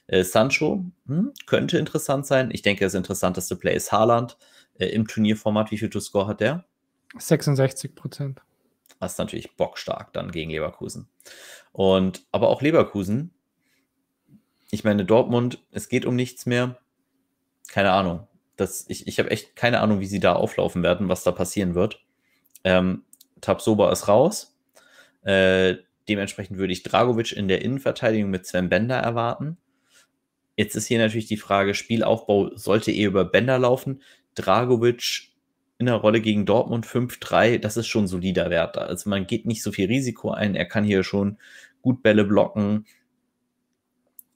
Äh, 0.08 0.24
Sancho 0.24 0.84
hm, 1.06 1.32
könnte 1.46 1.78
interessant 1.78 2.26
sein. 2.26 2.50
Ich 2.52 2.64
denke, 2.64 2.86
das 2.86 2.96
interessanteste 2.96 3.56
Play 3.56 3.76
ist 3.76 3.92
Haaland 3.92 4.36
äh, 4.80 4.88
im 4.88 5.08
Turnierformat. 5.08 5.70
Wie 5.70 5.78
viel 5.78 5.92
to 5.92 6.00
Score 6.00 6.26
hat 6.26 6.40
der? 6.40 6.66
66 7.20 7.94
Prozent. 7.94 8.42
Das 9.00 9.14
ist 9.14 9.18
natürlich 9.18 9.56
bockstark 9.56 10.14
dann 10.14 10.32
gegen 10.32 10.52
Leverkusen. 10.52 11.10
Und 11.72 12.26
aber 12.32 12.50
auch 12.50 12.62
Leverkusen. 12.62 13.34
Ich 14.72 14.84
meine, 14.84 15.06
Dortmund, 15.06 15.64
es 15.72 15.90
geht 15.90 16.06
um 16.06 16.16
nichts 16.16 16.46
mehr. 16.46 16.80
Keine 17.70 17.92
Ahnung. 17.92 18.28
Das, 18.56 18.86
ich 18.90 19.08
ich 19.08 19.20
habe 19.20 19.32
echt 19.32 19.56
keine 19.56 19.80
Ahnung, 19.80 20.00
wie 20.00 20.06
sie 20.06 20.20
da 20.20 20.34
auflaufen 20.34 20.84
werden, 20.84 21.08
was 21.08 21.24
da 21.24 21.32
passieren 21.32 21.76
wird. 21.76 22.04
Ähm, 22.64 23.04
Tabsoba 23.42 23.92
ist 23.92 24.08
raus. 24.08 24.58
Äh, 25.24 25.78
dementsprechend 26.08 26.58
würde 26.58 26.74
ich 26.74 26.84
Dragovic 26.84 27.32
in 27.32 27.48
der 27.48 27.62
Innenverteidigung 27.62 28.30
mit 28.30 28.46
Sven 28.46 28.70
Bender 28.70 28.98
erwarten. 28.98 29.58
Jetzt 30.58 30.76
ist 30.76 30.88
hier 30.88 31.00
natürlich 31.00 31.28
die 31.28 31.38
Frage, 31.38 31.74
Spielaufbau 31.74 32.56
sollte 32.56 32.92
eher 32.92 33.08
über 33.08 33.24
Bender 33.24 33.58
laufen. 33.60 34.02
Dragovic 34.36 35.29
in 35.80 35.86
der 35.86 35.96
Rolle 35.96 36.20
gegen 36.20 36.46
Dortmund 36.46 36.86
5-3, 36.86 37.58
das 37.58 37.78
ist 37.78 37.88
schon 37.88 38.08
solider 38.08 38.50
Wert. 38.50 38.78
Also 38.78 39.10
man 39.10 39.26
geht 39.26 39.46
nicht 39.46 39.64
so 39.64 39.72
viel 39.72 39.88
Risiko 39.88 40.32
ein. 40.32 40.54
Er 40.54 40.66
kann 40.66 40.84
hier 40.84 41.04
schon 41.04 41.38
gut 41.82 42.04
Bälle 42.04 42.26
blocken. 42.26 42.86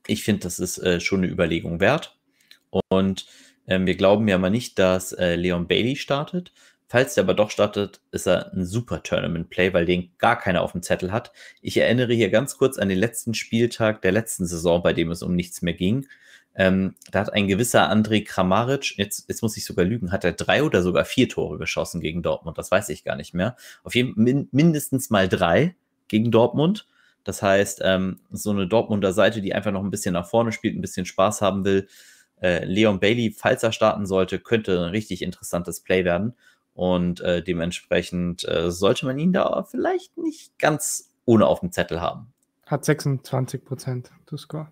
Ich 0.07 0.23
finde, 0.23 0.43
das 0.43 0.57
ist 0.57 0.77
äh, 0.77 1.01
schon 1.01 1.19
eine 1.19 1.31
Überlegung 1.31 1.81
wert. 1.81 2.17
Und 2.89 3.25
ähm, 3.67 3.85
wir 3.85 3.95
glauben 3.95 4.27
ja 4.29 4.37
mal 4.37 4.49
nicht, 4.49 4.79
dass 4.79 5.11
äh, 5.11 5.35
Leon 5.35 5.67
Bailey 5.67 5.97
startet. 5.97 6.53
Falls 6.87 7.15
der 7.15 7.25
aber 7.25 7.33
doch 7.33 7.49
startet, 7.49 8.01
ist 8.11 8.25
er 8.27 8.53
ein 8.53 8.65
super 8.65 9.03
Tournament-Play, 9.03 9.73
weil 9.73 9.85
den 9.85 10.11
gar 10.19 10.39
keiner 10.39 10.61
auf 10.61 10.71
dem 10.71 10.81
Zettel 10.81 11.11
hat. 11.11 11.33
Ich 11.61 11.75
erinnere 11.75 12.13
hier 12.13 12.29
ganz 12.29 12.57
kurz 12.57 12.77
an 12.77 12.87
den 12.87 12.99
letzten 12.99 13.33
Spieltag 13.33 14.01
der 14.01 14.11
letzten 14.13 14.45
Saison, 14.45 14.81
bei 14.81 14.93
dem 14.93 15.11
es 15.11 15.23
um 15.23 15.35
nichts 15.35 15.61
mehr 15.61 15.73
ging. 15.73 16.07
Ähm, 16.55 16.95
da 17.11 17.21
hat 17.21 17.33
ein 17.33 17.47
gewisser 17.47 17.91
André 17.91 18.23
Kramaric, 18.23 18.97
jetzt, 18.97 19.27
jetzt 19.27 19.41
muss 19.41 19.57
ich 19.57 19.65
sogar 19.65 19.85
lügen, 19.85 20.11
hat 20.11 20.23
er 20.23 20.33
drei 20.33 20.63
oder 20.63 20.83
sogar 20.83 21.03
vier 21.05 21.27
Tore 21.27 21.57
geschossen 21.57 21.99
gegen 21.99 22.21
Dortmund. 22.21 22.57
Das 22.57 22.69
weiß 22.69 22.89
ich 22.89 23.03
gar 23.03 23.15
nicht 23.15 23.33
mehr. 23.33 23.55
Auf 23.83 23.95
jeden 23.95 24.13
Fall 24.15 24.47
mindestens 24.51 25.09
mal 25.09 25.27
drei 25.27 25.75
gegen 26.07 26.31
Dortmund. 26.31 26.87
Das 27.23 27.41
heißt, 27.41 27.81
ähm, 27.83 28.19
so 28.31 28.51
eine 28.51 28.67
Dortmunder 28.67 29.13
Seite, 29.13 29.41
die 29.41 29.53
einfach 29.53 29.71
noch 29.71 29.83
ein 29.83 29.89
bisschen 29.89 30.13
nach 30.13 30.27
vorne 30.27 30.51
spielt, 30.51 30.75
ein 30.75 30.81
bisschen 30.81 31.05
Spaß 31.05 31.41
haben 31.41 31.63
will. 31.63 31.87
Äh, 32.41 32.65
Leon 32.65 32.99
Bailey, 32.99 33.33
falls 33.35 33.63
er 33.63 33.71
starten 33.71 34.05
sollte, 34.05 34.39
könnte 34.39 34.77
ein 34.77 34.89
richtig 34.89 35.21
interessantes 35.21 35.79
Play 35.79 36.05
werden. 36.05 36.33
Und 36.75 37.21
äh, 37.21 37.41
dementsprechend 37.41 38.47
äh, 38.47 38.71
sollte 38.71 39.05
man 39.05 39.17
ihn 39.17 39.31
da 39.31 39.63
vielleicht 39.69 40.17
nicht 40.17 40.57
ganz 40.59 41.11
ohne 41.25 41.45
auf 41.45 41.61
dem 41.61 41.71
Zettel 41.71 42.01
haben. 42.01 42.33
Hat 42.65 42.83
26 42.83 43.63
Prozent 43.63 44.11
to 44.25 44.37
score. 44.37 44.67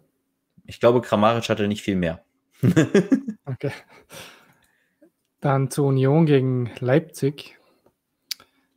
Ich 0.65 0.79
glaube, 0.79 1.01
Kramaric 1.01 1.49
hatte 1.49 1.67
nicht 1.67 1.81
viel 1.81 1.95
mehr. 1.95 2.23
okay. 3.45 3.71
Dann 5.39 5.71
zur 5.71 5.87
Union 5.87 6.25
gegen 6.25 6.71
Leipzig. 6.79 7.57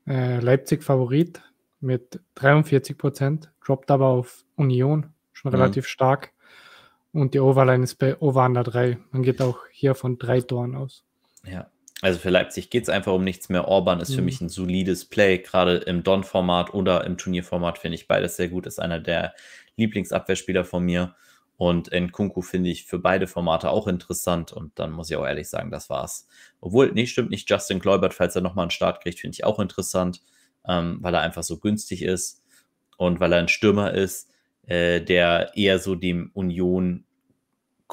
Äh, 0.06 0.40
Leipzig 0.40 0.82
Favorit 0.82 1.42
mit 1.80 2.20
43 2.36 2.96
Prozent, 2.96 3.50
droppt 3.64 3.90
aber 3.90 4.06
auf 4.06 4.44
Union, 4.56 5.12
schon 5.32 5.52
mhm. 5.52 5.58
relativ 5.58 5.86
stark. 5.86 6.32
Und 7.12 7.34
die 7.34 7.40
Overline 7.40 7.84
ist 7.84 7.96
bei 7.96 8.20
Over 8.20 8.44
Under 8.44 8.64
3. 8.64 8.98
Man 9.12 9.22
geht 9.22 9.40
auch 9.40 9.60
hier 9.70 9.94
von 9.94 10.18
drei 10.18 10.40
Toren 10.40 10.74
aus. 10.74 11.04
Ja, 11.46 11.70
also 12.00 12.18
für 12.18 12.30
Leipzig 12.30 12.70
geht 12.70 12.82
es 12.84 12.88
einfach 12.88 13.12
um 13.12 13.22
nichts 13.22 13.48
mehr. 13.48 13.68
Orban 13.68 14.00
ist 14.00 14.10
mhm. 14.10 14.14
für 14.16 14.22
mich 14.22 14.40
ein 14.40 14.48
solides 14.48 15.04
Play, 15.04 15.38
gerade 15.38 15.76
im 15.76 16.02
Don-Format 16.02 16.74
oder 16.74 17.04
im 17.04 17.16
Turnierformat 17.16 17.78
finde 17.78 17.94
ich 17.94 18.08
beides 18.08 18.36
sehr 18.36 18.48
gut. 18.48 18.66
Ist 18.66 18.80
einer 18.80 18.98
der 18.98 19.34
Lieblingsabwehrspieler 19.76 20.64
von 20.64 20.84
mir. 20.84 21.14
Und 21.56 21.92
Nkunku 21.92 22.42
finde 22.42 22.70
ich 22.70 22.84
für 22.84 22.98
beide 22.98 23.26
Formate 23.26 23.70
auch 23.70 23.86
interessant. 23.86 24.52
Und 24.52 24.78
dann 24.78 24.90
muss 24.90 25.10
ich 25.10 25.16
auch 25.16 25.26
ehrlich 25.26 25.48
sagen, 25.48 25.70
das 25.70 25.88
war's. 25.88 26.26
Obwohl, 26.60 26.92
nee, 26.92 27.06
stimmt 27.06 27.30
nicht. 27.30 27.48
Justin 27.48 27.80
Kleubert, 27.80 28.14
falls 28.14 28.34
er 28.34 28.42
nochmal 28.42 28.64
einen 28.64 28.70
Start 28.70 29.02
kriegt, 29.02 29.20
finde 29.20 29.34
ich 29.34 29.44
auch 29.44 29.60
interessant, 29.60 30.20
ähm, 30.66 30.98
weil 31.00 31.14
er 31.14 31.20
einfach 31.20 31.44
so 31.44 31.58
günstig 31.58 32.02
ist 32.02 32.42
und 32.96 33.20
weil 33.20 33.32
er 33.32 33.38
ein 33.38 33.48
Stürmer 33.48 33.92
ist, 33.92 34.30
äh, 34.66 35.00
der 35.00 35.52
eher 35.54 35.78
so 35.78 35.94
dem 35.94 36.30
Union 36.34 37.04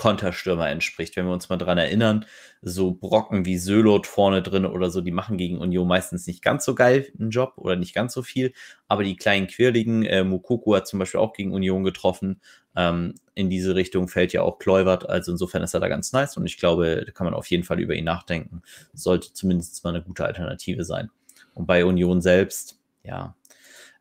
Konterstürmer 0.01 0.67
entspricht. 0.67 1.15
Wenn 1.15 1.27
wir 1.27 1.31
uns 1.31 1.49
mal 1.49 1.57
dran 1.57 1.77
erinnern, 1.77 2.25
so 2.63 2.91
Brocken 2.91 3.45
wie 3.45 3.59
Sölot 3.59 4.07
vorne 4.07 4.41
drin 4.41 4.65
oder 4.65 4.89
so, 4.89 4.99
die 4.99 5.11
machen 5.11 5.37
gegen 5.37 5.59
Union 5.59 5.87
meistens 5.87 6.25
nicht 6.25 6.41
ganz 6.41 6.65
so 6.65 6.73
geil 6.73 7.13
einen 7.19 7.29
Job 7.29 7.53
oder 7.57 7.75
nicht 7.75 7.93
ganz 7.93 8.15
so 8.15 8.23
viel, 8.23 8.51
aber 8.87 9.03
die 9.03 9.15
kleinen 9.15 9.45
Quirligen, 9.45 10.03
äh, 10.03 10.23
Mukoko 10.23 10.75
hat 10.75 10.87
zum 10.87 10.97
Beispiel 10.97 11.19
auch 11.19 11.33
gegen 11.33 11.53
Union 11.53 11.83
getroffen, 11.83 12.41
ähm, 12.75 13.13
in 13.35 13.51
diese 13.51 13.75
Richtung 13.75 14.07
fällt 14.07 14.33
ja 14.33 14.41
auch 14.41 14.57
Kleubert, 14.57 15.07
also 15.07 15.33
insofern 15.33 15.61
ist 15.61 15.75
er 15.75 15.79
da 15.79 15.87
ganz 15.87 16.11
nice 16.13 16.35
und 16.35 16.47
ich 16.47 16.57
glaube, 16.57 17.03
da 17.05 17.11
kann 17.11 17.25
man 17.25 17.35
auf 17.35 17.45
jeden 17.45 17.63
Fall 17.63 17.79
über 17.79 17.93
ihn 17.93 18.05
nachdenken, 18.05 18.63
sollte 18.93 19.33
zumindest 19.33 19.83
mal 19.83 19.91
eine 19.91 20.01
gute 20.01 20.25
Alternative 20.25 20.83
sein. 20.83 21.11
Und 21.53 21.67
bei 21.67 21.85
Union 21.85 22.21
selbst, 22.21 22.79
ja, 23.03 23.35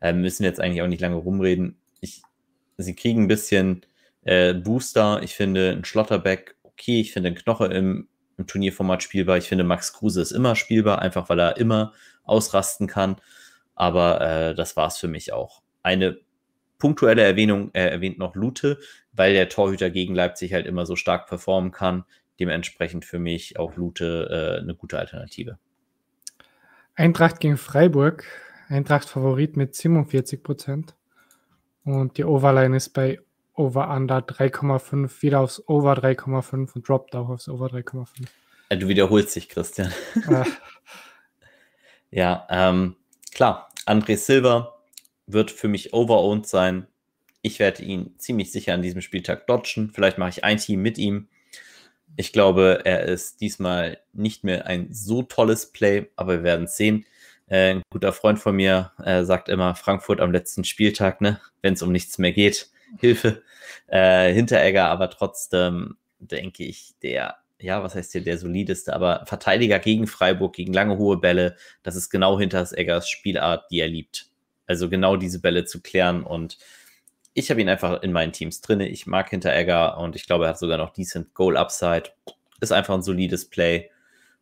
äh, 0.01 0.13
müssen 0.13 0.41
wir 0.41 0.49
jetzt 0.49 0.59
eigentlich 0.59 0.81
auch 0.81 0.87
nicht 0.87 1.01
lange 1.01 1.17
rumreden. 1.17 1.77
Ich, 1.99 2.23
sie 2.79 2.95
kriegen 2.95 3.21
ein 3.21 3.27
bisschen 3.27 3.85
Äh, 4.23 4.53
Booster, 4.53 5.21
ich 5.23 5.35
finde 5.35 5.71
ein 5.71 5.85
Schlotterbeck 5.85 6.55
okay, 6.81 7.01
ich 7.01 7.13
finde 7.13 7.29
ein 7.29 7.35
Knoche 7.35 7.67
im, 7.67 8.07
im 8.37 8.47
Turnierformat 8.47 9.03
spielbar. 9.03 9.37
Ich 9.37 9.47
finde 9.47 9.63
Max 9.63 9.93
Kruse 9.93 10.21
ist 10.21 10.31
immer 10.31 10.55
spielbar, 10.55 10.99
einfach 10.99 11.29
weil 11.29 11.39
er 11.39 11.57
immer 11.57 11.93
ausrasten 12.23 12.87
kann. 12.87 13.17
Aber 13.75 14.21
äh, 14.21 14.55
das 14.55 14.75
war 14.75 14.87
es 14.87 14.97
für 14.97 15.07
mich 15.07 15.31
auch. 15.31 15.61
Eine 15.83 16.17
punktuelle 16.79 17.21
Erwähnung 17.21 17.69
äh, 17.73 17.89
erwähnt 17.89 18.17
noch 18.17 18.35
Lute, 18.35 18.79
weil 19.13 19.33
der 19.33 19.49
Torhüter 19.49 19.91
gegen 19.91 20.15
Leipzig 20.15 20.53
halt 20.53 20.65
immer 20.65 20.85
so 20.85 20.95
stark 20.95 21.27
performen 21.27 21.71
kann. 21.71 22.03
Dementsprechend 22.39 23.05
für 23.05 23.19
mich 23.19 23.59
auch 23.59 23.75
Lute 23.75 24.57
äh, 24.57 24.61
eine 24.61 24.75
gute 24.75 24.97
Alternative. 24.97 25.59
Eintracht 26.95 27.39
gegen 27.39 27.57
Freiburg. 27.57 28.25
Eintracht 28.67 29.07
Favorit 29.07 29.55
mit 29.55 29.75
47 29.75 30.41
Prozent. 30.41 30.95
Und 31.83 32.17
die 32.17 32.25
Overline 32.25 32.75
ist 32.75 32.89
bei 32.89 33.19
Over 33.61 33.91
Under 33.91 34.17
3,5, 34.17 35.21
wieder 35.21 35.39
aufs 35.41 35.61
Over 35.67 35.93
3,5 35.93 36.73
und 36.73 36.89
droppt 36.89 37.15
auch 37.15 37.29
aufs 37.29 37.47
Over 37.47 37.67
3,5. 37.67 38.07
Ja, 38.71 38.77
du 38.77 38.87
wiederholst 38.87 39.35
dich, 39.35 39.49
Christian. 39.49 39.93
Ah. 40.27 40.45
ja, 42.09 42.47
ähm, 42.49 42.95
klar. 43.31 43.69
André 43.85 44.17
Silva 44.17 44.79
wird 45.27 45.51
für 45.51 45.67
mich 45.67 45.93
overowned 45.93 46.47
sein. 46.47 46.87
Ich 47.43 47.59
werde 47.59 47.83
ihn 47.83 48.15
ziemlich 48.17 48.51
sicher 48.51 48.73
an 48.73 48.81
diesem 48.81 49.01
Spieltag 49.01 49.45
dodgen. 49.45 49.91
Vielleicht 49.93 50.17
mache 50.17 50.31
ich 50.31 50.43
ein 50.43 50.57
Team 50.57 50.81
mit 50.81 50.97
ihm. 50.97 51.27
Ich 52.15 52.33
glaube, 52.33 52.81
er 52.83 53.03
ist 53.03 53.41
diesmal 53.41 53.99
nicht 54.11 54.43
mehr 54.43 54.65
ein 54.65 54.87
so 54.91 55.21
tolles 55.21 55.71
Play, 55.71 56.09
aber 56.15 56.37
wir 56.37 56.43
werden 56.43 56.65
es 56.65 56.77
sehen. 56.77 57.05
Äh, 57.47 57.75
ein 57.75 57.81
guter 57.91 58.11
Freund 58.11 58.39
von 58.39 58.55
mir 58.55 58.91
äh, 59.03 59.23
sagt 59.23 59.49
immer, 59.49 59.75
Frankfurt 59.75 60.19
am 60.19 60.31
letzten 60.31 60.63
Spieltag, 60.63 61.21
ne, 61.21 61.39
wenn 61.61 61.75
es 61.75 61.83
um 61.83 61.91
nichts 61.91 62.17
mehr 62.17 62.31
geht, 62.31 62.71
Hilfe. 62.99 63.43
Äh, 63.87 64.33
Hinteregger, 64.33 64.85
aber 64.85 65.09
trotzdem 65.09 65.97
denke 66.19 66.63
ich, 66.63 66.93
der, 67.01 67.37
ja, 67.59 67.83
was 67.83 67.95
heißt 67.95 68.11
hier, 68.11 68.23
der 68.23 68.37
solideste, 68.37 68.93
aber 68.93 69.25
Verteidiger 69.25 69.79
gegen 69.79 70.07
Freiburg, 70.07 70.55
gegen 70.55 70.73
lange 70.73 70.97
hohe 70.97 71.17
Bälle, 71.17 71.55
das 71.83 71.95
ist 71.95 72.09
genau 72.09 72.39
Hinters 72.39 72.73
Eggers 72.73 73.09
Spielart, 73.09 73.69
die 73.71 73.79
er 73.79 73.87
liebt. 73.87 74.27
Also 74.67 74.89
genau 74.89 75.17
diese 75.17 75.41
Bälle 75.41 75.65
zu 75.65 75.81
klären 75.81 76.23
und 76.23 76.57
ich 77.33 77.49
habe 77.49 77.61
ihn 77.61 77.69
einfach 77.69 78.01
in 78.01 78.11
meinen 78.11 78.33
Teams 78.33 78.61
drin. 78.61 78.81
Ich 78.81 79.07
mag 79.07 79.29
Hinteregger 79.29 79.97
und 79.97 80.15
ich 80.15 80.25
glaube, 80.25 80.45
er 80.45 80.49
hat 80.49 80.59
sogar 80.59 80.77
noch 80.77 80.91
decent 80.91 81.33
Goal 81.33 81.55
Upside. 81.55 82.11
Ist 82.59 82.73
einfach 82.73 82.93
ein 82.93 83.01
solides 83.01 83.49
Play 83.49 83.89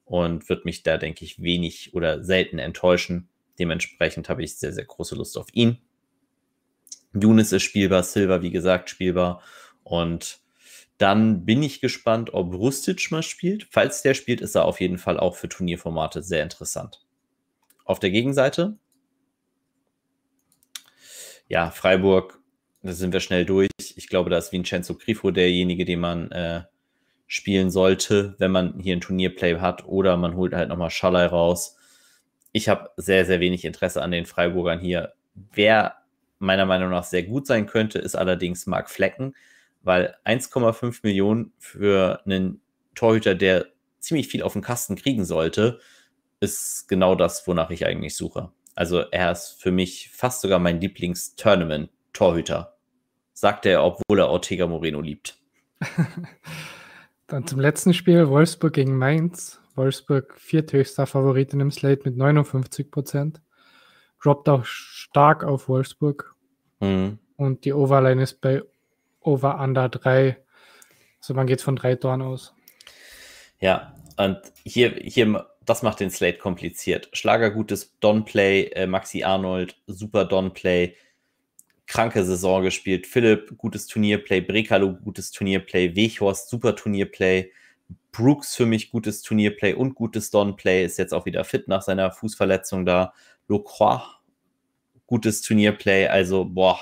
und 0.05 0.49
wird 0.49 0.65
mich 0.65 0.81
da, 0.83 0.97
denke 0.97 1.23
ich, 1.23 1.41
wenig 1.41 1.93
oder 1.93 2.23
selten 2.23 2.57
enttäuschen. 2.57 3.29
Dementsprechend 3.59 4.27
habe 4.27 4.43
ich 4.43 4.57
sehr, 4.57 4.73
sehr 4.73 4.85
große 4.85 5.15
Lust 5.15 5.37
auf 5.37 5.47
ihn. 5.53 5.77
Younes 7.13 7.51
ist 7.51 7.63
spielbar, 7.63 8.03
Silver, 8.03 8.41
wie 8.41 8.51
gesagt, 8.51 8.89
spielbar. 8.89 9.41
Und 9.83 10.39
dann 10.97 11.45
bin 11.45 11.63
ich 11.63 11.81
gespannt, 11.81 12.33
ob 12.33 12.53
Rustic 12.53 13.09
mal 13.11 13.23
spielt. 13.23 13.67
Falls 13.71 14.01
der 14.01 14.13
spielt, 14.13 14.41
ist 14.41 14.55
er 14.55 14.65
auf 14.65 14.81
jeden 14.81 14.97
Fall 14.97 15.19
auch 15.19 15.35
für 15.35 15.49
Turnierformate 15.49 16.21
sehr 16.21 16.43
interessant. 16.43 17.05
Auf 17.85 17.99
der 17.99 18.11
Gegenseite, 18.11 18.77
ja, 21.47 21.71
Freiburg, 21.71 22.39
da 22.83 22.93
sind 22.93 23.13
wir 23.13 23.21
schnell 23.21 23.45
durch. 23.45 23.69
Ich 23.95 24.07
glaube, 24.07 24.29
da 24.29 24.37
ist 24.37 24.51
Vincenzo 24.51 24.95
Grifo 24.95 25.31
derjenige, 25.31 25.85
den 25.85 25.99
man 25.99 26.31
äh, 26.31 26.63
spielen 27.27 27.71
sollte, 27.71 28.35
wenn 28.37 28.51
man 28.51 28.79
hier 28.79 28.95
ein 28.95 29.01
Turnierplay 29.01 29.59
hat 29.59 29.85
oder 29.85 30.17
man 30.17 30.35
holt 30.35 30.53
halt 30.53 30.69
nochmal 30.69 30.89
Schallei 30.89 31.25
raus. 31.25 31.77
Ich 32.51 32.69
habe 32.69 32.89
sehr, 32.97 33.25
sehr 33.25 33.39
wenig 33.39 33.65
Interesse 33.65 34.01
an 34.01 34.11
den 34.11 34.25
Freiburgern 34.25 34.79
hier. 34.79 35.13
Wer 35.33 35.98
meiner 36.39 36.65
Meinung 36.65 36.89
nach 36.89 37.03
sehr 37.03 37.23
gut 37.23 37.45
sein 37.45 37.67
könnte, 37.67 37.99
ist 37.99 38.15
allerdings 38.15 38.65
Marc 38.65 38.89
Flecken, 38.89 39.35
weil 39.81 40.15
1,5 40.25 40.99
Millionen 41.03 41.53
für 41.57 42.21
einen 42.25 42.61
Torhüter, 42.95 43.35
der 43.35 43.67
ziemlich 43.99 44.27
viel 44.27 44.43
auf 44.43 44.53
den 44.53 44.61
Kasten 44.61 44.95
kriegen 44.95 45.25
sollte, 45.25 45.79
ist 46.39 46.87
genau 46.87 47.15
das, 47.15 47.45
wonach 47.47 47.69
ich 47.69 47.85
eigentlich 47.85 48.15
suche. 48.15 48.51
Also 48.75 48.99
er 48.99 49.31
ist 49.31 49.61
für 49.61 49.71
mich 49.71 50.09
fast 50.13 50.41
sogar 50.41 50.59
mein 50.59 50.79
Lieblings-Tournament-Torhüter. 50.79 52.77
Sagt 53.33 53.65
er, 53.65 53.83
obwohl 53.83 54.19
er 54.19 54.29
Ortega 54.29 54.67
Moreno 54.67 55.01
liebt. 55.01 55.37
Dann 57.27 57.45
zum 57.45 57.59
letzten 57.59 57.93
Spiel, 57.93 58.29
Wolfsburg 58.29 58.73
gegen 58.73 58.97
Mainz. 58.97 59.61
Wolfsburg 59.75 60.35
vierthöchster 60.37 61.05
Favorit 61.05 61.53
in 61.53 61.59
dem 61.59 61.71
Slate 61.71 62.01
mit 62.05 62.17
59 62.17 62.89
Prozent. 62.91 63.41
Droppt 64.21 64.49
auch 64.49 64.65
stark 64.65 65.43
auf 65.43 65.69
Wolfsburg. 65.69 66.35
Mhm. 66.79 67.19
Und 67.37 67.65
die 67.65 67.73
Overline 67.73 68.21
ist 68.21 68.41
bei 68.41 68.61
Over 69.21 69.59
Under 69.59 69.89
3. 69.89 70.37
Also 71.19 71.33
man 71.33 71.47
geht 71.47 71.61
von 71.61 71.75
drei 71.75 71.95
Toren 71.95 72.21
aus. 72.21 72.53
Ja, 73.59 73.93
und 74.17 74.39
hier, 74.63 74.91
hier, 75.01 75.47
das 75.65 75.83
macht 75.83 75.99
den 75.99 76.09
Slate 76.09 76.37
kompliziert. 76.37 77.09
Schlager 77.13 77.51
gutes 77.51 77.97
Donplay, 77.99 78.65
äh, 78.73 78.87
Maxi 78.87 79.23
Arnold, 79.23 79.77
super 79.87 80.25
Donplay, 80.25 80.95
kranke 81.87 82.23
Saison 82.23 82.61
gespielt. 82.63 83.07
Philipp, 83.07 83.57
gutes 83.57 83.87
Turnierplay. 83.87 84.41
Brekalo, 84.41 84.93
gutes 84.93 85.31
Turnierplay. 85.31 85.95
Weghorst, 85.95 86.49
super 86.49 86.75
Turnierplay. 86.75 87.51
Brooks 88.11 88.55
für 88.55 88.65
mich 88.65 88.91
gutes 88.91 89.21
Turnierplay 89.21 89.73
und 89.73 89.95
gutes 89.95 90.29
Donplay. 90.31 90.85
Ist 90.85 90.97
jetzt 90.97 91.13
auch 91.13 91.25
wieder 91.25 91.43
fit 91.43 91.67
nach 91.67 91.81
seiner 91.81 92.11
Fußverletzung 92.11 92.85
da. 92.85 93.13
Locroix, 93.49 94.01
gutes 95.07 95.41
Turnierplay. 95.41 96.07
Also, 96.07 96.45
boah, 96.45 96.79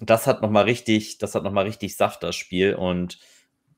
das 0.00 0.28
hat 0.28 0.42
nochmal 0.42 0.64
richtig, 0.64 1.18
das 1.18 1.34
hat 1.34 1.42
nochmal 1.42 1.64
richtig 1.64 1.96
Saft, 1.96 2.22
das 2.22 2.36
Spiel. 2.36 2.74
Und 2.74 3.18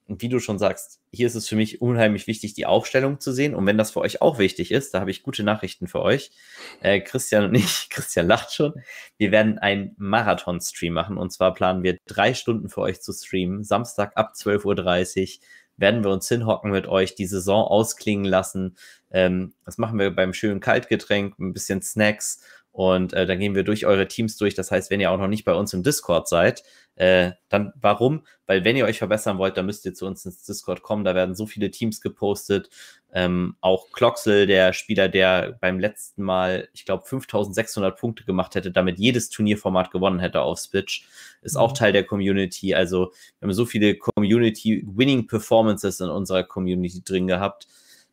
wie 0.07 0.29
du 0.29 0.41
schon 0.41 0.59
sagst, 0.59 1.01
hier 1.13 1.27
ist 1.27 1.37
es 1.37 1.49
für 1.49 1.55
mich 1.55 1.81
unheimlich 1.81 2.27
wichtig, 2.27 2.55
die 2.55 2.67
Aufstellung 2.67 3.21
zu 3.21 3.33
sehen. 3.33 3.55
Und 3.55 3.65
wenn 3.67 3.79
das 3.79 3.93
für 3.93 4.01
euch 4.01 4.21
auch 4.21 4.39
wichtig 4.39 4.73
ist, 4.73 4.93
da 4.93 5.01
habe 5.01 5.13
ich 5.13 5.23
gute 5.23 5.45
Nachrichten 5.45 5.87
für 5.87 6.03
euch. 6.03 6.33
Äh, 6.81 7.01
Christian 7.01 7.45
und 7.45 7.55
ich, 7.55 7.89
Christian 7.91 8.27
lacht 8.27 8.53
schon, 8.53 8.75
wir 9.17 9.31
werden 9.31 9.59
einen 9.59 9.95
Marathon-Stream 9.99 10.93
machen. 10.93 11.17
Und 11.17 11.33
zwar 11.33 11.55
planen 11.55 11.85
wir 11.85 11.99
drei 12.07 12.35
Stunden 12.35 12.69
für 12.69 12.81
euch 12.81 13.01
zu 13.01 13.13
streamen. 13.13 13.63
Samstag 13.63 14.17
ab 14.17 14.33
12.30 14.37 15.39
Uhr 15.39 15.45
werden 15.81 16.05
wir 16.05 16.11
uns 16.11 16.29
hinhocken 16.29 16.71
mit 16.71 16.87
euch, 16.87 17.15
die 17.15 17.27
Saison 17.27 17.65
ausklingen 17.65 18.25
lassen. 18.25 18.77
Ähm, 19.11 19.55
das 19.65 19.79
machen 19.79 19.99
wir 19.99 20.15
beim 20.15 20.33
schönen 20.33 20.61
Kaltgetränk, 20.61 21.39
ein 21.39 21.53
bisschen 21.53 21.83
Snacks 21.83 22.43
und 22.73 23.13
äh, 23.13 23.27
dann 23.27 23.39
gehen 23.41 23.55
wir 23.55 23.65
durch 23.65 23.87
eure 23.87 24.07
Teams 24.07 24.37
durch. 24.37 24.55
Das 24.55 24.71
heißt, 24.71 24.91
wenn 24.91 25.01
ihr 25.01 25.11
auch 25.11 25.19
noch 25.19 25.29
nicht 25.29 25.45
bei 25.45 25.55
uns 25.55 25.73
im 25.73 25.83
Discord 25.83 26.29
seid, 26.29 26.63
äh, 26.95 27.33
dann 27.49 27.73
warum? 27.81 28.27
Weil 28.47 28.65
wenn 28.65 28.77
ihr 28.77 28.85
euch 28.85 28.99
verbessern 28.99 29.39
wollt, 29.39 29.57
dann 29.57 29.67
müsst 29.67 29.87
ihr 29.87 29.95
zu 29.95 30.07
uns 30.07 30.25
ins 30.25 30.45
Discord 30.45 30.83
kommen. 30.83 31.05
Da 31.05 31.15
werden 31.15 31.35
so 31.35 31.47
viele 31.47 31.71
Teams 31.71 32.01
gepostet. 32.01 32.69
Ähm, 33.13 33.57
auch 33.61 33.91
Kloxel, 33.93 34.47
der 34.47 34.73
Spieler, 34.73 35.09
der 35.09 35.59
beim 35.61 35.81
letzten 35.81 36.23
Mal, 36.23 36.69
ich 36.73 36.85
glaube, 36.85 37.05
5600 37.07 37.99
Punkte 37.99 38.25
gemacht 38.25 38.55
hätte, 38.55 38.71
damit 38.71 38.99
jedes 38.99 39.31
Turnierformat 39.31 39.91
gewonnen 39.91 40.21
hätte 40.21 40.43
auf 40.43 40.59
Switch, 40.59 41.07
ist 41.43 41.55
mhm. 41.55 41.61
auch 41.61 41.73
Teil 41.73 41.93
der 41.93 42.05
Community. 42.05 42.75
Also 42.75 43.13
wir 43.39 43.47
haben 43.47 43.53
so 43.53 43.67
viele 43.67 43.97
Community-Winning-Performances 43.97 46.01
in 46.01 46.09
unserer 46.09 46.45
Community 46.45 47.03
drin 47.05 47.27
gehabt 47.27 47.67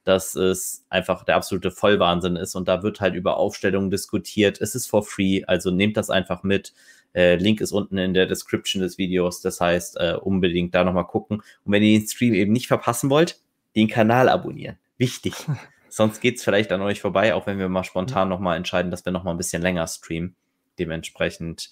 dass 0.07 0.35
es 0.35 0.85
einfach 0.89 1.25
der 1.25 1.35
absolute 1.35 1.69
Vollwahnsinn 1.69 2.37
ist 2.37 2.55
und 2.55 2.69
da 2.69 2.81
wird 2.81 3.01
halt 3.01 3.13
über 3.13 3.35
Aufstellungen 3.35 3.91
diskutiert. 3.91 4.61
Es 4.61 4.73
ist 4.73 4.87
for 4.87 5.03
free, 5.03 5.43
also 5.45 5.69
nehmt 5.69 5.97
das 5.97 6.09
einfach 6.09 6.43
mit. 6.43 6.73
Äh, 7.13 7.35
Link 7.35 7.59
ist 7.59 7.73
unten 7.73 7.97
in 7.97 8.13
der 8.13 8.25
Description 8.25 8.81
des 8.81 8.97
Videos, 8.97 9.41
das 9.41 9.59
heißt 9.59 9.97
äh, 9.97 10.13
unbedingt 10.13 10.73
da 10.73 10.85
nochmal 10.85 11.07
gucken. 11.07 11.41
Und 11.65 11.73
wenn 11.73 11.83
ihr 11.83 11.99
den 11.99 12.07
Stream 12.07 12.33
eben 12.33 12.53
nicht 12.53 12.67
verpassen 12.67 13.09
wollt, 13.09 13.41
den 13.75 13.89
Kanal 13.89 14.29
abonnieren. 14.29 14.77
Wichtig. 14.97 15.33
Sonst 15.89 16.19
geht 16.21 16.37
es 16.37 16.43
vielleicht 16.43 16.71
an 16.71 16.81
euch 16.81 17.01
vorbei, 17.01 17.33
auch 17.33 17.47
wenn 17.47 17.59
wir 17.59 17.69
mal 17.69 17.83
spontan 17.83 18.29
nochmal 18.29 18.57
entscheiden, 18.57 18.91
dass 18.91 19.05
wir 19.05 19.11
nochmal 19.11 19.33
ein 19.33 19.37
bisschen 19.37 19.61
länger 19.61 19.87
streamen. 19.87 20.35
Dementsprechend 20.79 21.71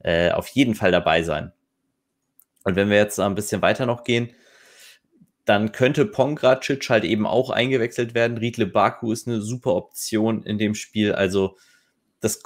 äh, 0.00 0.30
auf 0.30 0.48
jeden 0.48 0.74
Fall 0.74 0.92
dabei 0.92 1.22
sein. 1.22 1.52
Und 2.64 2.76
wenn 2.76 2.90
wir 2.90 2.96
jetzt 2.96 3.18
ein 3.18 3.34
bisschen 3.34 3.62
weiter 3.62 3.86
noch 3.86 4.04
gehen, 4.04 4.30
dann 5.44 5.70
könnte 5.70 6.04
Pongracic 6.04 6.90
halt 6.90 7.04
eben 7.04 7.26
auch 7.26 7.50
eingewechselt 7.50 8.14
werden. 8.14 8.36
Riedle 8.36 8.66
Baku 8.66 9.12
ist 9.12 9.28
eine 9.28 9.40
super 9.40 9.74
Option 9.74 10.42
in 10.42 10.58
dem 10.58 10.74
Spiel. 10.74 11.12
Also 11.12 11.56
das, 12.20 12.42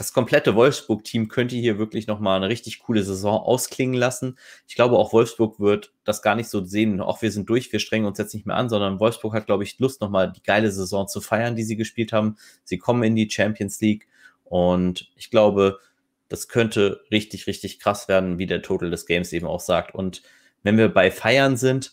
das 0.00 0.14
komplette 0.14 0.54
Wolfsburg-Team 0.54 1.28
könnte 1.28 1.56
hier 1.56 1.76
wirklich 1.76 2.06
nochmal 2.06 2.38
eine 2.38 2.48
richtig 2.48 2.78
coole 2.78 3.02
Saison 3.02 3.38
ausklingen 3.38 3.94
lassen. 3.94 4.38
Ich 4.66 4.74
glaube, 4.74 4.96
auch 4.96 5.12
Wolfsburg 5.12 5.60
wird 5.60 5.92
das 6.04 6.22
gar 6.22 6.36
nicht 6.36 6.48
so 6.48 6.64
sehen. 6.64 7.02
Auch 7.02 7.20
wir 7.20 7.30
sind 7.30 7.50
durch, 7.50 7.70
wir 7.70 7.80
strengen 7.80 8.06
uns 8.06 8.16
jetzt 8.16 8.32
nicht 8.32 8.46
mehr 8.46 8.56
an, 8.56 8.70
sondern 8.70 8.98
Wolfsburg 8.98 9.34
hat, 9.34 9.44
glaube 9.44 9.62
ich, 9.62 9.78
Lust, 9.78 10.00
nochmal 10.00 10.32
die 10.32 10.42
geile 10.42 10.72
Saison 10.72 11.06
zu 11.06 11.20
feiern, 11.20 11.54
die 11.54 11.64
sie 11.64 11.76
gespielt 11.76 12.14
haben. 12.14 12.38
Sie 12.64 12.78
kommen 12.78 13.02
in 13.02 13.14
die 13.14 13.28
Champions 13.28 13.78
League 13.82 14.08
und 14.44 15.10
ich 15.16 15.28
glaube, 15.30 15.80
das 16.30 16.48
könnte 16.48 17.02
richtig, 17.12 17.46
richtig 17.46 17.78
krass 17.78 18.08
werden, 18.08 18.38
wie 18.38 18.46
der 18.46 18.62
Total 18.62 18.88
des 18.88 19.04
Games 19.04 19.34
eben 19.34 19.46
auch 19.46 19.60
sagt. 19.60 19.94
Und 19.94 20.22
wenn 20.62 20.78
wir 20.78 20.88
bei 20.88 21.10
Feiern 21.10 21.58
sind, 21.58 21.92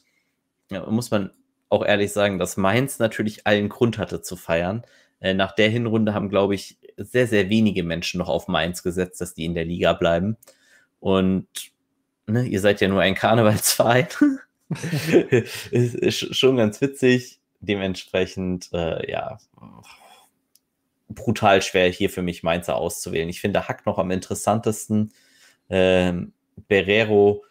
muss 0.69 1.11
man 1.11 1.31
auch 1.67 1.83
ehrlich 1.83 2.13
sagen, 2.13 2.39
dass 2.39 2.55
Mainz 2.55 2.99
natürlich 2.99 3.45
allen 3.45 3.67
Grund 3.67 3.97
hatte 3.97 4.21
zu 4.21 4.37
feiern. 4.37 4.83
Äh, 5.19 5.33
nach 5.33 5.53
der 5.53 5.69
Hinrunde 5.69 6.13
haben, 6.13 6.29
glaube 6.29 6.55
ich, 6.55 6.77
sehr, 6.97 7.27
sehr 7.27 7.49
wenige 7.49 7.83
Menschen 7.83 8.17
noch 8.17 8.29
auf 8.29 8.47
Mainz 8.47 8.83
gesetzt, 8.83 9.21
dass 9.21 9.33
die 9.33 9.45
in 9.45 9.53
der 9.53 9.65
Liga 9.65 9.93
bleiben. 9.93 10.37
Und 10.99 11.47
ne, 12.25 12.45
ihr 12.45 12.59
seid 12.59 12.81
ja 12.81 12.87
nur 12.87 13.01
ein 13.01 13.15
Karnevalsverein. 13.15 14.07
ist, 15.71 16.35
schon 16.35 16.57
ganz 16.57 16.81
witzig. 16.81 17.39
Dementsprechend, 17.59 18.69
äh, 18.73 19.09
ja, 19.09 19.39
brutal 21.09 21.61
schwer 21.61 21.89
hier 21.89 22.09
für 22.09 22.21
mich 22.21 22.43
Mainzer 22.43 22.75
auszuwählen. 22.75 23.29
Ich 23.29 23.41
finde 23.41 23.67
Hack 23.67 23.85
noch 23.85 23.97
am 23.97 24.11
interessantesten. 24.11 25.13
Ähm, 25.69 26.33
Berero 26.67 27.43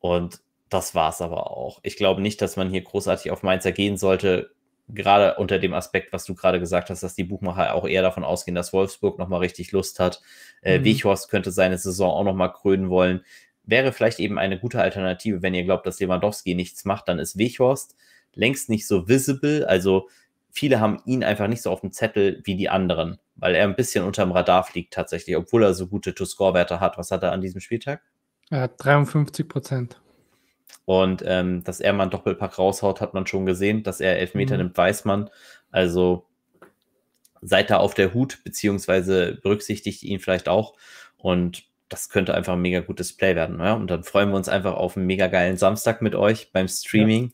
und 0.00 0.40
das 0.68 0.94
war 0.94 1.10
es 1.10 1.20
aber 1.20 1.50
auch. 1.50 1.80
Ich 1.82 1.96
glaube 1.96 2.20
nicht, 2.22 2.40
dass 2.40 2.56
man 2.56 2.70
hier 2.70 2.82
großartig 2.82 3.30
auf 3.30 3.42
Mainzer 3.42 3.72
gehen 3.72 3.96
sollte, 3.96 4.50
gerade 4.94 5.36
unter 5.36 5.58
dem 5.58 5.74
Aspekt, 5.74 6.12
was 6.12 6.24
du 6.24 6.34
gerade 6.34 6.60
gesagt 6.60 6.90
hast, 6.90 7.02
dass 7.02 7.14
die 7.14 7.24
Buchmacher 7.24 7.74
auch 7.74 7.86
eher 7.86 8.02
davon 8.02 8.24
ausgehen, 8.24 8.54
dass 8.54 8.72
Wolfsburg 8.72 9.18
nochmal 9.18 9.40
richtig 9.40 9.72
Lust 9.72 10.00
hat. 10.00 10.22
Äh, 10.62 10.78
mhm. 10.78 10.84
Wichhorst 10.84 11.30
könnte 11.30 11.52
seine 11.52 11.78
Saison 11.78 12.10
auch 12.10 12.24
nochmal 12.24 12.52
krönen 12.52 12.90
wollen. 12.90 13.24
Wäre 13.64 13.92
vielleicht 13.92 14.18
eben 14.18 14.38
eine 14.38 14.58
gute 14.58 14.80
Alternative, 14.80 15.42
wenn 15.42 15.54
ihr 15.54 15.64
glaubt, 15.64 15.86
dass 15.86 16.00
Lewandowski 16.00 16.54
nichts 16.54 16.84
macht, 16.84 17.08
dann 17.08 17.18
ist 17.18 17.38
Wichhorst 17.38 17.96
längst 18.34 18.68
nicht 18.68 18.86
so 18.86 19.08
visible. 19.08 19.66
Also 19.66 20.08
viele 20.50 20.80
haben 20.80 21.00
ihn 21.04 21.24
einfach 21.24 21.48
nicht 21.48 21.62
so 21.62 21.70
auf 21.70 21.80
dem 21.80 21.92
Zettel 21.92 22.40
wie 22.44 22.56
die 22.56 22.68
anderen, 22.68 23.18
weil 23.36 23.54
er 23.54 23.64
ein 23.64 23.76
bisschen 23.76 24.04
unterm 24.04 24.32
Radar 24.32 24.64
fliegt 24.64 24.92
tatsächlich, 24.92 25.36
obwohl 25.36 25.62
er 25.62 25.74
so 25.74 25.86
gute 25.86 26.14
To-Score-Werte 26.14 26.80
hat. 26.80 26.98
Was 26.98 27.10
hat 27.10 27.22
er 27.22 27.32
an 27.32 27.40
diesem 27.40 27.60
Spieltag? 27.60 28.02
Er 28.50 28.62
hat 28.62 28.72
53 28.78 29.48
Prozent. 29.48 30.00
Und 30.84 31.22
ähm, 31.26 31.62
dass 31.64 31.80
er 31.80 31.92
mal 31.92 32.04
einen 32.04 32.10
Doppelpack 32.10 32.58
raushaut, 32.58 33.00
hat 33.00 33.14
man 33.14 33.26
schon 33.26 33.46
gesehen. 33.46 33.82
Dass 33.82 34.00
er 34.00 34.18
Elfmeter 34.18 34.54
mhm. 34.54 34.64
nimmt, 34.64 34.76
weiß 34.76 35.04
man. 35.04 35.30
Also 35.70 36.26
seid 37.42 37.70
da 37.70 37.78
auf 37.78 37.94
der 37.94 38.12
Hut, 38.14 38.38
beziehungsweise 38.44 39.38
berücksichtigt 39.42 40.02
ihn 40.02 40.20
vielleicht 40.20 40.48
auch. 40.48 40.74
Und 41.16 41.64
das 41.88 42.08
könnte 42.08 42.34
einfach 42.34 42.54
ein 42.54 42.62
mega 42.62 42.80
gutes 42.80 43.16
Play 43.16 43.34
werden. 43.34 43.58
Ja? 43.60 43.74
Und 43.74 43.90
dann 43.90 44.04
freuen 44.04 44.30
wir 44.30 44.36
uns 44.36 44.48
einfach 44.48 44.74
auf 44.74 44.96
einen 44.96 45.06
mega 45.06 45.26
geilen 45.26 45.56
Samstag 45.56 46.02
mit 46.02 46.14
euch 46.14 46.52
beim 46.52 46.68
Streaming. 46.68 47.32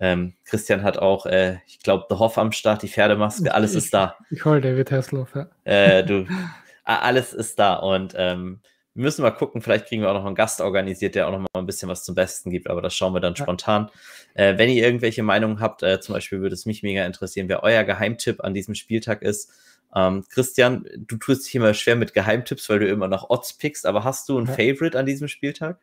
Ja. 0.00 0.12
Ähm, 0.12 0.34
Christian 0.44 0.82
hat 0.82 0.98
auch, 0.98 1.26
äh, 1.26 1.58
ich 1.66 1.80
glaube, 1.80 2.06
The 2.08 2.16
Hoff 2.16 2.38
am 2.38 2.52
Start, 2.52 2.82
die 2.82 2.88
Pferdemaske, 2.88 3.52
alles 3.52 3.72
ich, 3.72 3.78
ist 3.78 3.94
da. 3.94 4.16
Ich 4.30 4.44
hole 4.44 4.60
David 4.60 4.90
Hasselhoff, 4.90 5.34
ja. 5.34 5.48
Äh, 5.64 6.04
du, 6.04 6.26
alles 6.84 7.32
ist 7.32 7.58
da. 7.58 7.74
Und 7.74 8.14
ähm, 8.16 8.60
wir 8.98 9.04
müssen 9.04 9.22
mal 9.22 9.30
gucken, 9.30 9.62
vielleicht 9.62 9.86
kriegen 9.86 10.02
wir 10.02 10.10
auch 10.10 10.14
noch 10.14 10.26
einen 10.26 10.34
Gast 10.34 10.60
organisiert, 10.60 11.14
der 11.14 11.28
auch 11.28 11.30
noch 11.30 11.38
mal 11.38 11.46
ein 11.54 11.66
bisschen 11.66 11.88
was 11.88 12.02
zum 12.02 12.16
Besten 12.16 12.50
gibt, 12.50 12.68
aber 12.68 12.82
das 12.82 12.96
schauen 12.96 13.14
wir 13.14 13.20
dann 13.20 13.34
ja. 13.34 13.44
spontan. 13.44 13.90
Äh, 14.34 14.58
wenn 14.58 14.68
ihr 14.68 14.84
irgendwelche 14.84 15.22
Meinungen 15.22 15.60
habt, 15.60 15.84
äh, 15.84 16.00
zum 16.00 16.14
Beispiel 16.14 16.40
würde 16.40 16.54
es 16.54 16.66
mich 16.66 16.82
mega 16.82 17.06
interessieren, 17.06 17.48
wer 17.48 17.62
euer 17.62 17.84
Geheimtipp 17.84 18.42
an 18.42 18.54
diesem 18.54 18.74
Spieltag 18.74 19.22
ist. 19.22 19.52
Ähm, 19.94 20.24
Christian, 20.28 20.84
du 20.96 21.16
tust 21.16 21.46
dich 21.46 21.54
immer 21.54 21.74
schwer 21.74 21.94
mit 21.94 22.12
Geheimtipps, 22.12 22.68
weil 22.68 22.80
du 22.80 22.88
immer 22.88 23.06
nach 23.06 23.30
Odds 23.30 23.52
pickst, 23.52 23.86
aber 23.86 24.02
hast 24.02 24.28
du 24.28 24.36
ein 24.36 24.46
ja. 24.46 24.52
Favorite 24.52 24.98
an 24.98 25.06
diesem 25.06 25.28
Spieltag? 25.28 25.78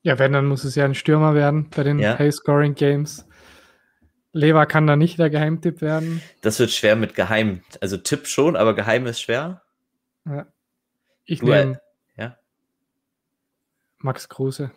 Ja, 0.00 0.18
wenn, 0.18 0.32
dann 0.32 0.46
muss 0.46 0.64
es 0.64 0.76
ja 0.76 0.86
ein 0.86 0.94
Stürmer 0.94 1.34
werden 1.34 1.68
bei 1.68 1.82
den 1.82 1.98
ja. 1.98 2.18
High-Scoring-Games. 2.18 3.28
Lever 4.32 4.64
kann 4.64 4.86
da 4.86 4.96
nicht 4.96 5.18
der 5.18 5.28
Geheimtipp 5.28 5.82
werden. 5.82 6.22
Das 6.40 6.58
wird 6.58 6.70
schwer 6.70 6.96
mit 6.96 7.14
Geheim. 7.14 7.60
Also 7.82 7.98
Tipp 7.98 8.26
schon, 8.26 8.56
aber 8.56 8.74
Geheim 8.74 9.04
ist 9.04 9.20
schwer. 9.20 9.60
Ja. 10.24 10.46
Ich 11.26 11.42
nehme 11.42 11.78
Max 14.00 14.28
Kruse. 14.28 14.70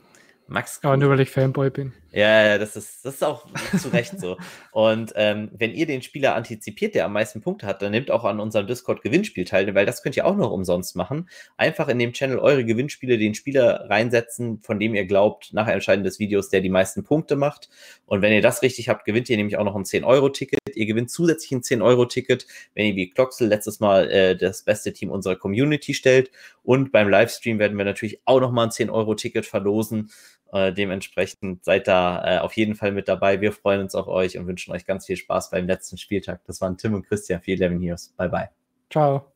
Max 0.48 0.82
Kruse. 0.82 0.88
Aber 0.88 0.98
nur 0.98 1.10
weil 1.10 1.20
ich 1.22 1.32
Fanboy 1.32 1.70
bin. 1.70 1.94
Ja, 2.15 2.60
das 2.60 2.76
ist, 2.76 3.04
das 3.04 3.15
ist 3.15 3.23
auch 3.23 3.47
zu 3.82 3.89
Recht 3.89 4.19
so. 4.19 4.38
Und 4.71 5.13
ähm, 5.15 5.49
wenn 5.52 5.73
ihr 5.73 5.88
den 5.88 6.04
Spieler 6.04 6.36
antizipiert, 6.36 6.93
der 6.93 7.06
am 7.06 7.13
meisten 7.13 7.41
Punkte 7.41 7.65
hat, 7.65 7.82
dann 7.82 7.89
nehmt 7.89 8.12
auch 8.12 8.23
an 8.23 8.39
unserem 8.39 8.67
Discord-Gewinnspiel 8.67 9.45
teil, 9.45 9.73
weil 9.73 9.88
das 9.88 10.04
könnt 10.04 10.15
ihr 10.15 10.28
auch 10.28 10.36
noch 10.36 10.52
umsonst 10.52 10.95
machen. 10.95 11.28
Einfach 11.58 11.88
in 11.88 11.97
dem 11.97 12.13
Channel 12.13 12.38
eure 12.38 12.65
Gewinnspiele 12.65 13.17
den 13.17 13.34
Spieler 13.34 13.89
reinsetzen, 13.89 14.62
von 14.62 14.80
dem 14.80 14.93
ihr 14.93 15.06
glaubt, 15.06 15.54
nach 15.54 15.67
Erscheinen 15.67 16.04
des 16.04 16.19
Videos, 16.19 16.49
der 16.49 16.62
die 16.62 16.69
meisten 16.69 17.04
Punkte 17.04 17.36
macht. 17.36 17.69
Und 18.06 18.21
wenn 18.21 18.32
ihr 18.32 18.43
das 18.43 18.62
richtig 18.62 18.89
habt, 18.89 19.06
gewinnt 19.06 19.28
ihr 19.32 19.38
nämlich 19.38 19.58
auch 19.58 19.65
noch 19.65 19.76
ein 19.76 19.84
10-Euro-Ticket. 19.84 20.60
Ihr 20.76 20.86
gewinnt 20.86 21.10
zusätzlich 21.10 21.52
ein 21.52 21.62
10-Euro-Ticket, 21.62 22.45
wenn 22.76 22.86
ihr 22.86 22.95
wie 22.95 23.10
Kloxel 23.10 23.47
letztes 23.47 23.80
Mal 23.80 24.12
äh, 24.12 24.36
das 24.36 24.62
beste 24.62 24.93
Team 24.93 25.10
unserer 25.10 25.36
Community 25.36 25.95
stellt. 25.95 26.30
Und 26.62 26.91
beim 26.91 27.10
Livestream 27.10 27.58
werden 27.58 27.78
wir 27.78 27.86
natürlich 27.86 28.21
auch 28.26 28.39
noch 28.39 28.52
mal 28.52 28.65
ein 28.65 28.69
10-Euro-Ticket 28.69 29.47
verlosen. 29.47 30.12
Äh, 30.54 30.72
dementsprechend 30.72 31.66
seid 31.66 31.88
da 31.88 32.38
äh, 32.38 32.39
auf 32.39 32.54
jeden 32.54 32.76
Fall 32.76 32.92
mit 32.92 33.08
dabei. 33.08 33.42
Wir 33.42 33.52
freuen 33.52 33.82
uns 33.82 33.96
auf 33.96 34.08
euch 34.08 34.38
und 34.38 34.46
wünschen 34.46 34.72
euch 34.72 34.86
ganz 34.86 35.08
viel 35.08 35.18
Spaß 35.18 35.50
beim 35.50 35.66
letzten 35.66 35.98
Spieltag. 35.98 36.42
Das 36.46 36.62
waren 36.62 36.78
Tim 36.78 36.94
und 36.94 37.08
Christian 37.08 37.42
für 37.42 37.52
11 37.52 37.74
News. 37.74 38.13
Bye 38.18 38.30
bye. 38.30 38.50
Ciao. 38.92 39.33